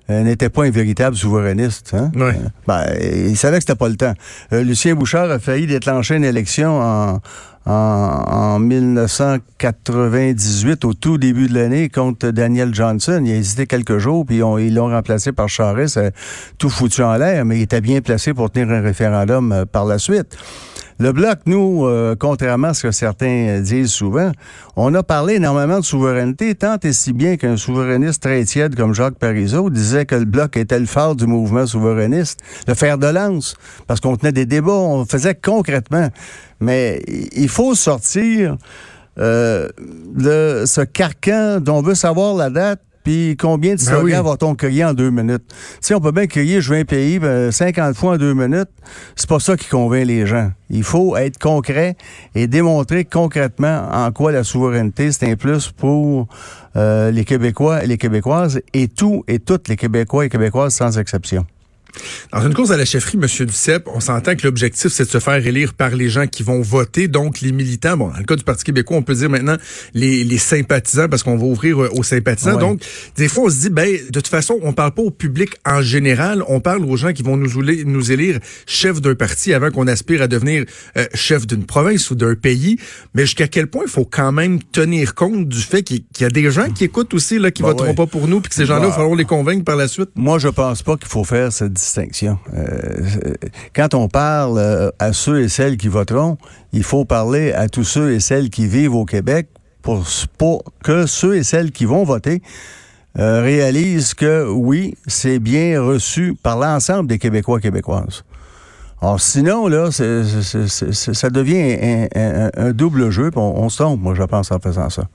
n'était 0.09 0.51
pas 0.51 0.65
un 0.65 0.71
véritable 0.71 1.17
souverainiste. 1.17 1.95
Hein? 1.95 2.11
Oui. 2.15 2.33
Ben, 2.67 2.85
il 3.01 3.37
savait 3.37 3.57
que 3.57 3.63
c'était 3.63 3.75
pas 3.75 3.89
le 3.89 3.97
temps. 3.97 4.15
Lucien 4.51 4.95
Bouchard 4.95 5.31
a 5.31 5.39
failli 5.39 5.67
déclencher 5.67 6.17
une 6.17 6.25
élection 6.25 6.81
en, 6.81 7.21
en, 7.67 8.25
en 8.27 8.59
1998, 8.59 10.85
au 10.85 10.95
tout 10.95 11.19
début 11.19 11.47
de 11.49 11.55
l'année, 11.55 11.89
contre 11.89 12.31
Daniel 12.31 12.75
Johnson. 12.75 13.23
Il 13.25 13.33
a 13.33 13.37
hésité 13.37 13.67
quelques 13.67 13.99
jours, 13.99 14.27
puis 14.27 14.39
ils 14.39 14.75
l'ont 14.75 14.89
remplacé 14.89 15.31
par 15.33 15.49
Charest, 15.49 16.01
tout 16.59 16.71
foutu 16.71 17.03
en 17.03 17.17
l'air, 17.17 17.45
mais 17.45 17.59
il 17.59 17.63
était 17.63 17.81
bien 17.81 18.01
placé 18.01 18.35
pour 18.35 18.51
tenir 18.51 18.71
un 18.71 18.81
référendum 18.81 19.53
euh, 19.53 19.65
par 19.65 19.85
la 19.85 19.99
suite. 19.99 20.37
Le 20.99 21.13
Bloc, 21.13 21.41
nous, 21.47 21.85
euh, 21.85 22.15
contrairement 22.19 22.69
à 22.69 22.75
ce 22.75 22.83
que 22.83 22.91
certains 22.91 23.61
disent 23.61 23.93
souvent, 23.93 24.33
on 24.77 24.95
a 24.95 25.03
parlé 25.03 25.35
énormément 25.35 25.81
de 25.81 25.85
souveraineté, 25.85 26.55
tant 26.55 26.77
et 26.83 26.93
si 26.93 27.13
bien 27.13 27.37
qu'un 27.37 27.57
souverainiste 27.57 28.23
très 28.23 28.45
tiède 28.45 28.77
comme 28.77 28.95
Jacques 28.95 29.19
Parizeau 29.19 29.71
disait 29.71 30.07
que 30.07 30.15
le 30.15 30.25
Bloc 30.25 30.57
était 30.57 30.79
le 30.79 30.87
phare 30.87 31.17
du 31.17 31.27
mouvement 31.27 31.67
souverainiste, 31.67 32.41
le 32.67 32.75
fer 32.75 32.99
de 32.99 33.07
lance, 33.07 33.57
parce 33.87 34.01
qu'on 34.01 34.17
tenait 34.17 34.33
des 34.33 34.47
débats, 34.47 34.73
on 34.73 35.05
faisait 35.05 35.35
concrètement. 35.35 36.09
Mais 36.61 37.03
il 37.33 37.49
faut 37.49 37.75
sortir 37.75 38.57
euh, 39.19 39.69
de 40.15 40.65
ce 40.67 40.81
carcan 40.81 41.61
dont 41.61 41.79
on 41.79 41.83
veut 41.83 41.95
savoir 41.95 42.35
la 42.35 42.49
date 42.49 42.81
puis 43.05 43.37
combien 43.37 43.75
de 43.75 43.79
Ben 43.79 43.87
slogans 43.87 44.21
oui. 44.21 44.31
va-t-on 44.31 44.55
crier 44.55 44.85
en 44.85 44.95
deux 44.95 45.11
minutes? 45.11 45.43
Sais, 45.81 45.95
on 45.95 46.01
peut 46.01 46.13
bien 46.13 46.27
crier 46.27 46.61
je 46.61 46.73
veux 46.73 46.81
un 46.81 46.85
pays 46.85 47.19
ben, 47.19 47.51
50 47.51 47.97
fois 47.97 48.15
en 48.15 48.17
deux 48.17 48.35
minutes. 48.35 48.71
C'est 49.17 49.29
pas 49.29 49.41
ça 49.41 49.57
qui 49.57 49.69
convainc 49.69 50.07
les 50.07 50.27
gens. 50.27 50.51
Il 50.71 50.85
faut 50.85 51.17
être 51.17 51.39
concret 51.39 51.97
et 52.35 52.47
démontrer 52.47 53.05
concrètement 53.05 53.89
en 53.93 54.11
quoi 54.13 54.33
la 54.33 54.45
souveraineté, 54.45 55.13
c'est 55.13 55.31
un 55.31 55.37
plus 55.37 55.71
pour 55.71 56.29
euh, 56.77 57.11
les 57.11 57.25
Québécois 57.25 57.85
et 57.85 57.87
les 57.87 57.99
Québécoises 57.99 58.61
et 58.73 58.89
tous 58.89 59.25
et 59.29 59.39
toutes 59.39 59.69
les 59.69 59.77
Québécois 59.77 60.27
et 60.27 60.29
Québécoises 60.29 60.75
sans 60.75 60.99
exception. 60.99 61.45
Dans 62.33 62.41
une 62.47 62.55
course 62.55 62.71
à 62.71 62.77
la 62.77 62.85
chefferie, 62.85 63.19
M. 63.21 63.47
Duceppe, 63.47 63.87
on 63.95 64.01
s'entend 64.01 64.35
que 64.35 64.47
l'objectif, 64.47 64.91
c'est 64.91 65.05
de 65.05 65.11
se 65.11 65.19
faire 65.21 65.47
élire 65.47 65.75
par 65.75 65.91
les 65.91 66.09
gens 66.09 66.27
qui 66.27 66.43
vont 66.43 66.61
voter, 66.63 67.09
donc 67.09 67.41
les 67.41 67.53
militants. 67.53 67.97
Bon, 67.97 68.09
dans 68.09 68.17
le 68.19 68.25
cas 68.25 68.37
du 68.37 68.45
Parti 68.45 68.65
québécois, 68.65 68.97
on 68.97 69.03
peut 69.03 69.15
dire 69.15 69.29
maintenant 69.29 69.57
les, 69.95 70.25
les 70.25 70.39
sympathisants, 70.39 71.09
parce 71.09 71.23
qu'on 71.23 71.37
va 71.37 71.45
ouvrir 71.45 71.83
euh, 71.83 71.89
aux 71.93 72.03
sympathisants. 72.03 72.55
Ouais. 72.55 72.61
Donc, 72.61 72.81
des 73.17 73.29
fois, 73.29 73.45
on 73.45 73.51
se 73.51 73.57
dit, 73.61 73.71
ben, 73.71 73.91
de 73.93 74.11
toute 74.21 74.29
façon, 74.29 74.59
on 74.63 74.73
parle 74.73 74.93
pas 74.93 75.03
au 75.03 75.11
public 75.11 75.51
en 75.67 75.83
général, 75.83 76.43
on 76.49 76.61
parle 76.61 76.85
aux 76.85 76.97
gens 76.97 77.13
qui 77.13 77.23
vont 77.23 77.37
nous, 77.37 77.57
ouler- 77.59 77.85
nous 77.85 78.11
élire 78.11 78.39
chef 78.67 79.01
d'un 79.01 79.15
parti 79.15 79.53
avant 79.53 79.71
qu'on 79.71 79.87
aspire 79.87 80.23
à 80.23 80.29
devenir 80.29 80.65
euh, 80.97 81.05
chef 81.15 81.47
d'une 81.47 81.65
province 81.67 82.11
ou 82.11 82.15
d'un 82.15 82.35
pays. 82.35 82.79
Mais 83.15 83.23
jusqu'à 83.23 83.49
quel 83.49 83.67
point 83.67 83.83
il 83.87 83.91
faut 83.91 84.05
quand 84.07 84.33
même 84.33 84.63
tenir 84.63 85.15
compte 85.15 85.49
du 85.49 85.61
fait 85.61 85.83
qu'il 85.83 86.03
y 86.21 86.25
a 86.25 86.31
des 86.31 86.51
gens 86.51 86.71
qui 86.71 86.85
écoutent 86.85 87.13
aussi, 87.15 87.39
là, 87.39 87.51
qui 87.51 87.63
Bah 87.63 87.69
voteront 87.69 87.89
ouais. 87.89 87.95
pas 87.95 88.07
pour 88.07 88.29
nous, 88.29 88.41
puis 88.41 88.49
que 88.49 88.55
ces 88.55 88.65
gens-là, 88.67 88.81
il 88.81 88.85
Bah. 88.85 88.89
va 88.91 88.97
falloir 88.97 89.15
les 89.17 89.25
convaincre 89.25 89.65
par 89.65 89.77
la 89.77 89.89
suite? 89.89 90.11
Moi, 90.17 90.39
je 90.39 90.49
pense 90.49 90.83
pas 90.83 90.97
qu'il 90.97 91.09
faut 91.09 91.25
faire 91.25 91.53
cette 91.53 91.79
distinction. 91.83 92.39
Euh, 92.55 93.35
quand 93.75 93.95
on 93.95 94.09
parle 94.09 94.59
euh, 94.59 94.91
à 94.99 95.13
ceux 95.13 95.43
et 95.43 95.49
celles 95.49 95.77
qui 95.77 95.89
voteront, 95.89 96.39
il 96.73 96.85
faut 96.85 97.05
parler 97.05 97.53
à 97.53 97.69
tous 97.69 97.85
ceux 97.85 98.13
et 98.13 98.21
celles 98.21 98.51
qui 98.51 98.67
vivent 98.67 98.95
au 98.95 99.05
Québec 99.05 99.49
pour, 99.83 100.05
que 100.85 101.07
ceux 101.07 101.37
et 101.37 101.43
celles 101.43 101.73
qui 101.73 101.85
vont 101.85 102.05
voter 102.05 102.41
euh, 103.19 103.43
réalisent 103.43 104.15
que 104.15 104.49
oui, 104.49 104.95
c'est 105.07 105.41
bien 105.41 105.83
reçu 105.83 106.35
par 106.41 106.57
l'ensemble 106.57 107.09
des 107.09 107.19
Québécois 107.19 107.61
Québécoises. 107.61 108.23
Alors 109.01 109.21
sinon, 109.21 109.67
là, 109.67 109.91
ça 109.91 111.31
devient 111.31 112.09
un, 112.15 112.73
double 112.73 113.11
jeu, 113.11 113.33
on, 113.35 113.41
on 113.41 113.69
se 113.69 113.83
trompe, 113.83 114.01
moi, 114.01 114.15
je 114.15 114.23
pense, 114.23 114.53
en 114.53 114.61
faisant 114.61 114.89
ça. 114.89 115.09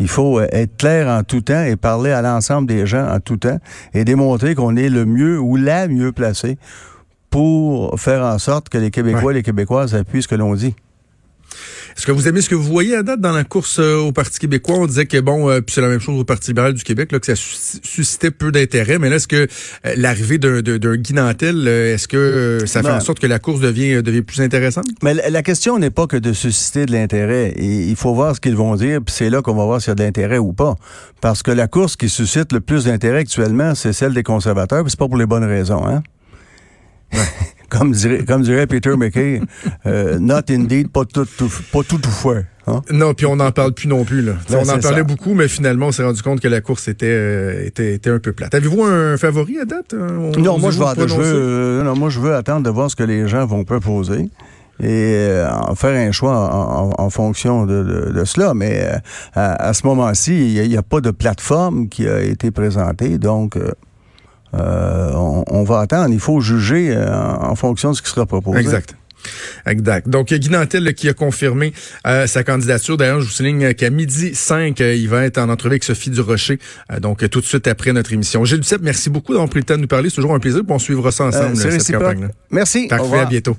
Il 0.00 0.08
faut 0.08 0.40
euh, 0.40 0.46
être 0.52 0.76
clair 0.76 1.06
en 1.08 1.22
tout 1.22 1.40
temps 1.40 1.62
et 1.64 1.76
parler 1.76 2.10
à 2.10 2.20
l'ensemble 2.22 2.66
des 2.68 2.86
gens 2.86 3.06
en 3.08 3.20
tout 3.20 3.36
temps 3.36 3.58
et 3.94 4.04
démontrer 4.04 4.54
qu'on 4.54 4.74
est 4.76 4.88
le 4.88 5.04
mieux 5.06 5.38
ou 5.38 5.56
la 5.56 5.86
mieux 5.88 6.12
placé 6.12 6.58
pour 7.30 7.98
faire 7.98 8.22
en 8.22 8.38
sorte 8.38 8.68
que 8.68 8.78
les 8.78 8.90
Québécois 8.90 9.24
Ouais. 9.24 9.32
et 9.32 9.36
les 9.36 9.42
Québécoises 9.42 9.94
appuient 9.94 10.22
ce 10.22 10.28
que 10.28 10.34
l'on 10.34 10.54
dit. 10.54 10.74
Est-ce 11.96 12.06
que 12.06 12.12
vous 12.12 12.26
aimez 12.28 12.40
ce 12.40 12.48
que 12.48 12.54
vous 12.56 12.64
voyez 12.64 12.96
à 12.96 13.02
date 13.02 13.20
dans 13.20 13.32
la 13.32 13.44
course 13.44 13.78
euh, 13.78 13.96
au 13.98 14.10
Parti 14.12 14.38
québécois? 14.40 14.76
On 14.78 14.86
disait 14.86 15.06
que, 15.06 15.20
bon, 15.20 15.48
euh, 15.48 15.60
puis 15.60 15.74
c'est 15.74 15.80
la 15.80 15.88
même 15.88 16.00
chose 16.00 16.18
au 16.20 16.24
Parti 16.24 16.50
libéral 16.50 16.74
du 16.74 16.82
Québec, 16.82 17.12
là, 17.12 17.20
que 17.20 17.26
ça 17.26 17.36
sus- 17.36 17.78
suscitait 17.84 18.30
peu 18.32 18.50
d'intérêt. 18.50 18.98
Mais 18.98 19.08
là, 19.10 19.16
est-ce 19.16 19.28
que 19.28 19.46
euh, 19.86 19.94
l'arrivée 19.96 20.38
d'un 20.38 20.60
d'un- 20.60 20.78
d'un 20.78 20.96
Guy 20.96 21.14
Nantel, 21.14 21.64
euh, 21.68 21.94
est-ce 21.94 22.08
que 22.08 22.64
ça 22.66 22.82
fait 22.82 22.90
en 22.90 23.00
sorte 23.00 23.20
que 23.20 23.26
la 23.28 23.38
course 23.38 23.60
devient, 23.60 24.02
devient 24.02 24.22
plus 24.22 24.40
intéressante? 24.40 24.86
Mais 25.02 25.14
la 25.14 25.30
la 25.30 25.42
question 25.42 25.78
n'est 25.78 25.90
pas 25.90 26.06
que 26.06 26.16
de 26.16 26.32
susciter 26.32 26.84
de 26.86 26.92
l'intérêt. 26.92 27.52
Et 27.56 27.86
Il 27.88 27.96
faut 27.96 28.12
voir 28.14 28.34
ce 28.34 28.40
qu'ils 28.40 28.56
vont 28.56 28.74
dire, 28.74 29.00
puis 29.04 29.14
c'est 29.16 29.30
là 29.30 29.40
qu'on 29.42 29.54
va 29.54 29.64
voir 29.64 29.80
s'il 29.80 29.88
y 29.90 29.92
a 29.92 29.94
de 29.94 30.02
l'intérêt 30.02 30.38
ou 30.38 30.52
pas. 30.52 30.74
Parce 31.20 31.42
que 31.42 31.50
la 31.52 31.68
course 31.68 31.94
qui 31.96 32.08
suscite 32.08 32.52
le 32.52 32.60
plus 32.60 32.84
d'intérêt 32.84 33.18
actuellement, 33.20 33.74
c'est 33.74 33.92
celle 33.92 34.14
des 34.14 34.22
conservateurs, 34.24 34.82
puis 34.82 34.90
c'est 34.90 34.98
pas 34.98 35.06
pour 35.08 35.16
les 35.16 35.26
bonnes 35.26 35.44
raisons, 35.44 35.86
hein? 35.86 36.02
comme, 37.76 37.92
dirait, 37.92 38.24
comme 38.24 38.42
dirait 38.42 38.66
Peter 38.66 38.96
McKay, 38.96 39.40
euh, 39.86 40.18
not 40.18 40.50
indeed, 40.50 40.88
pas 40.90 41.04
tout, 41.04 41.26
tout, 41.36 41.50
pas 41.72 41.82
tout, 41.82 41.98
tout 41.98 42.10
fait. 42.10 42.46
Hein? 42.66 42.80
Non, 42.90 43.12
puis 43.12 43.26
on 43.26 43.36
n'en 43.36 43.50
parle 43.52 43.72
plus 43.74 43.88
non 43.88 44.04
plus. 44.04 44.22
Là. 44.22 44.32
Ben, 44.48 44.58
on 44.64 44.68
en 44.70 44.78
parlait 44.78 44.98
ça. 44.98 45.02
beaucoup, 45.04 45.34
mais 45.34 45.48
finalement, 45.48 45.88
on 45.88 45.92
s'est 45.92 46.02
rendu 46.04 46.22
compte 46.22 46.40
que 46.40 46.48
la 46.48 46.60
course 46.62 46.88
était, 46.88 47.06
euh, 47.08 47.66
était, 47.66 47.92
était 47.94 48.08
un 48.10 48.18
peu 48.18 48.32
plate. 48.32 48.54
Avez-vous 48.54 48.82
un 48.84 49.16
favori 49.18 49.58
à 49.58 49.64
date? 49.66 49.92
euh, 49.92 50.30
Non, 50.38 50.58
moi 50.58 50.70
je, 50.70 50.78
veux, 50.78 50.86
je 50.86 50.92
prononcer? 50.94 51.16
veux, 51.16 51.24
euh, 51.34 51.82
non, 51.82 51.94
moi 51.94 52.08
je 52.08 52.20
veux 52.20 52.34
attendre 52.34 52.62
de 52.62 52.70
voir 52.70 52.90
ce 52.90 52.96
que 52.96 53.02
les 53.04 53.28
gens 53.28 53.44
vont 53.44 53.64
proposer 53.64 54.30
et 54.82 55.28
en 55.68 55.74
faire 55.74 55.94
un 56.08 56.10
choix 56.10 56.36
en, 56.36 56.88
en- 56.90 57.04
en 57.04 57.10
fonction 57.10 57.64
de, 57.66 57.82
de- 57.84 58.12
de 58.12 58.24
cela. 58.24 58.54
Mais 58.54 58.88
à, 59.34 59.68
à 59.68 59.72
ce 59.74 59.86
moment-ci, 59.86 60.54
il 60.56 60.68
n'y 60.68 60.76
a, 60.76 60.82
pas 60.82 61.00
de 61.00 61.10
plateforme 61.10 61.88
qui 61.88 62.08
a 62.08 62.20
été 62.22 62.50
présentée, 62.50 63.18
donc 63.18 63.56
euh, 64.58 65.12
on, 65.14 65.44
on 65.48 65.62
va 65.64 65.80
attendre. 65.80 66.12
Il 66.12 66.20
faut 66.20 66.40
juger 66.40 66.94
euh, 66.94 67.12
en, 67.14 67.50
en 67.50 67.54
fonction 67.54 67.90
de 67.90 67.96
ce 67.96 68.02
qui 68.02 68.10
sera 68.10 68.26
proposé. 68.26 68.60
Exact. 68.60 68.96
Exact. 69.66 70.08
Donc, 70.08 70.32
Guy 70.32 70.50
Nantel 70.50 70.84
là, 70.84 70.92
qui 70.92 71.08
a 71.08 71.14
confirmé 71.14 71.72
euh, 72.06 72.26
sa 72.26 72.44
candidature. 72.44 72.96
D'ailleurs, 72.96 73.20
je 73.20 73.26
vous 73.26 73.32
souligne 73.32 73.74
qu'à 73.74 73.90
midi 73.90 74.34
5, 74.34 74.80
euh, 74.80 74.94
il 74.94 75.08
va 75.08 75.24
être 75.24 75.38
en 75.38 75.48
entrevue 75.48 75.72
avec 75.74 75.84
Sophie 75.84 76.10
Durocher, 76.10 76.58
euh, 76.92 77.00
donc 77.00 77.28
tout 77.30 77.40
de 77.40 77.46
suite 77.46 77.66
après 77.66 77.92
notre 77.92 78.12
émission. 78.12 78.44
Gilles 78.44 78.60
Duceppe, 78.60 78.82
merci 78.82 79.10
beaucoup 79.10 79.32
d'avoir 79.32 79.48
pris 79.48 79.60
le 79.60 79.64
temps 79.64 79.76
de 79.76 79.80
nous 79.80 79.86
parler. 79.86 80.10
C'est 80.10 80.16
toujours 80.16 80.34
un 80.34 80.40
plaisir. 80.40 80.62
On 80.68 80.78
suivra 80.78 81.10
ça 81.10 81.24
ensemble, 81.24 81.56
cette 81.56 81.72
réciproque. 81.72 82.02
campagne-là. 82.02 82.28
Merci. 82.50 82.86
Parfait, 82.88 83.18
à 83.20 83.26
bientôt. 83.26 83.56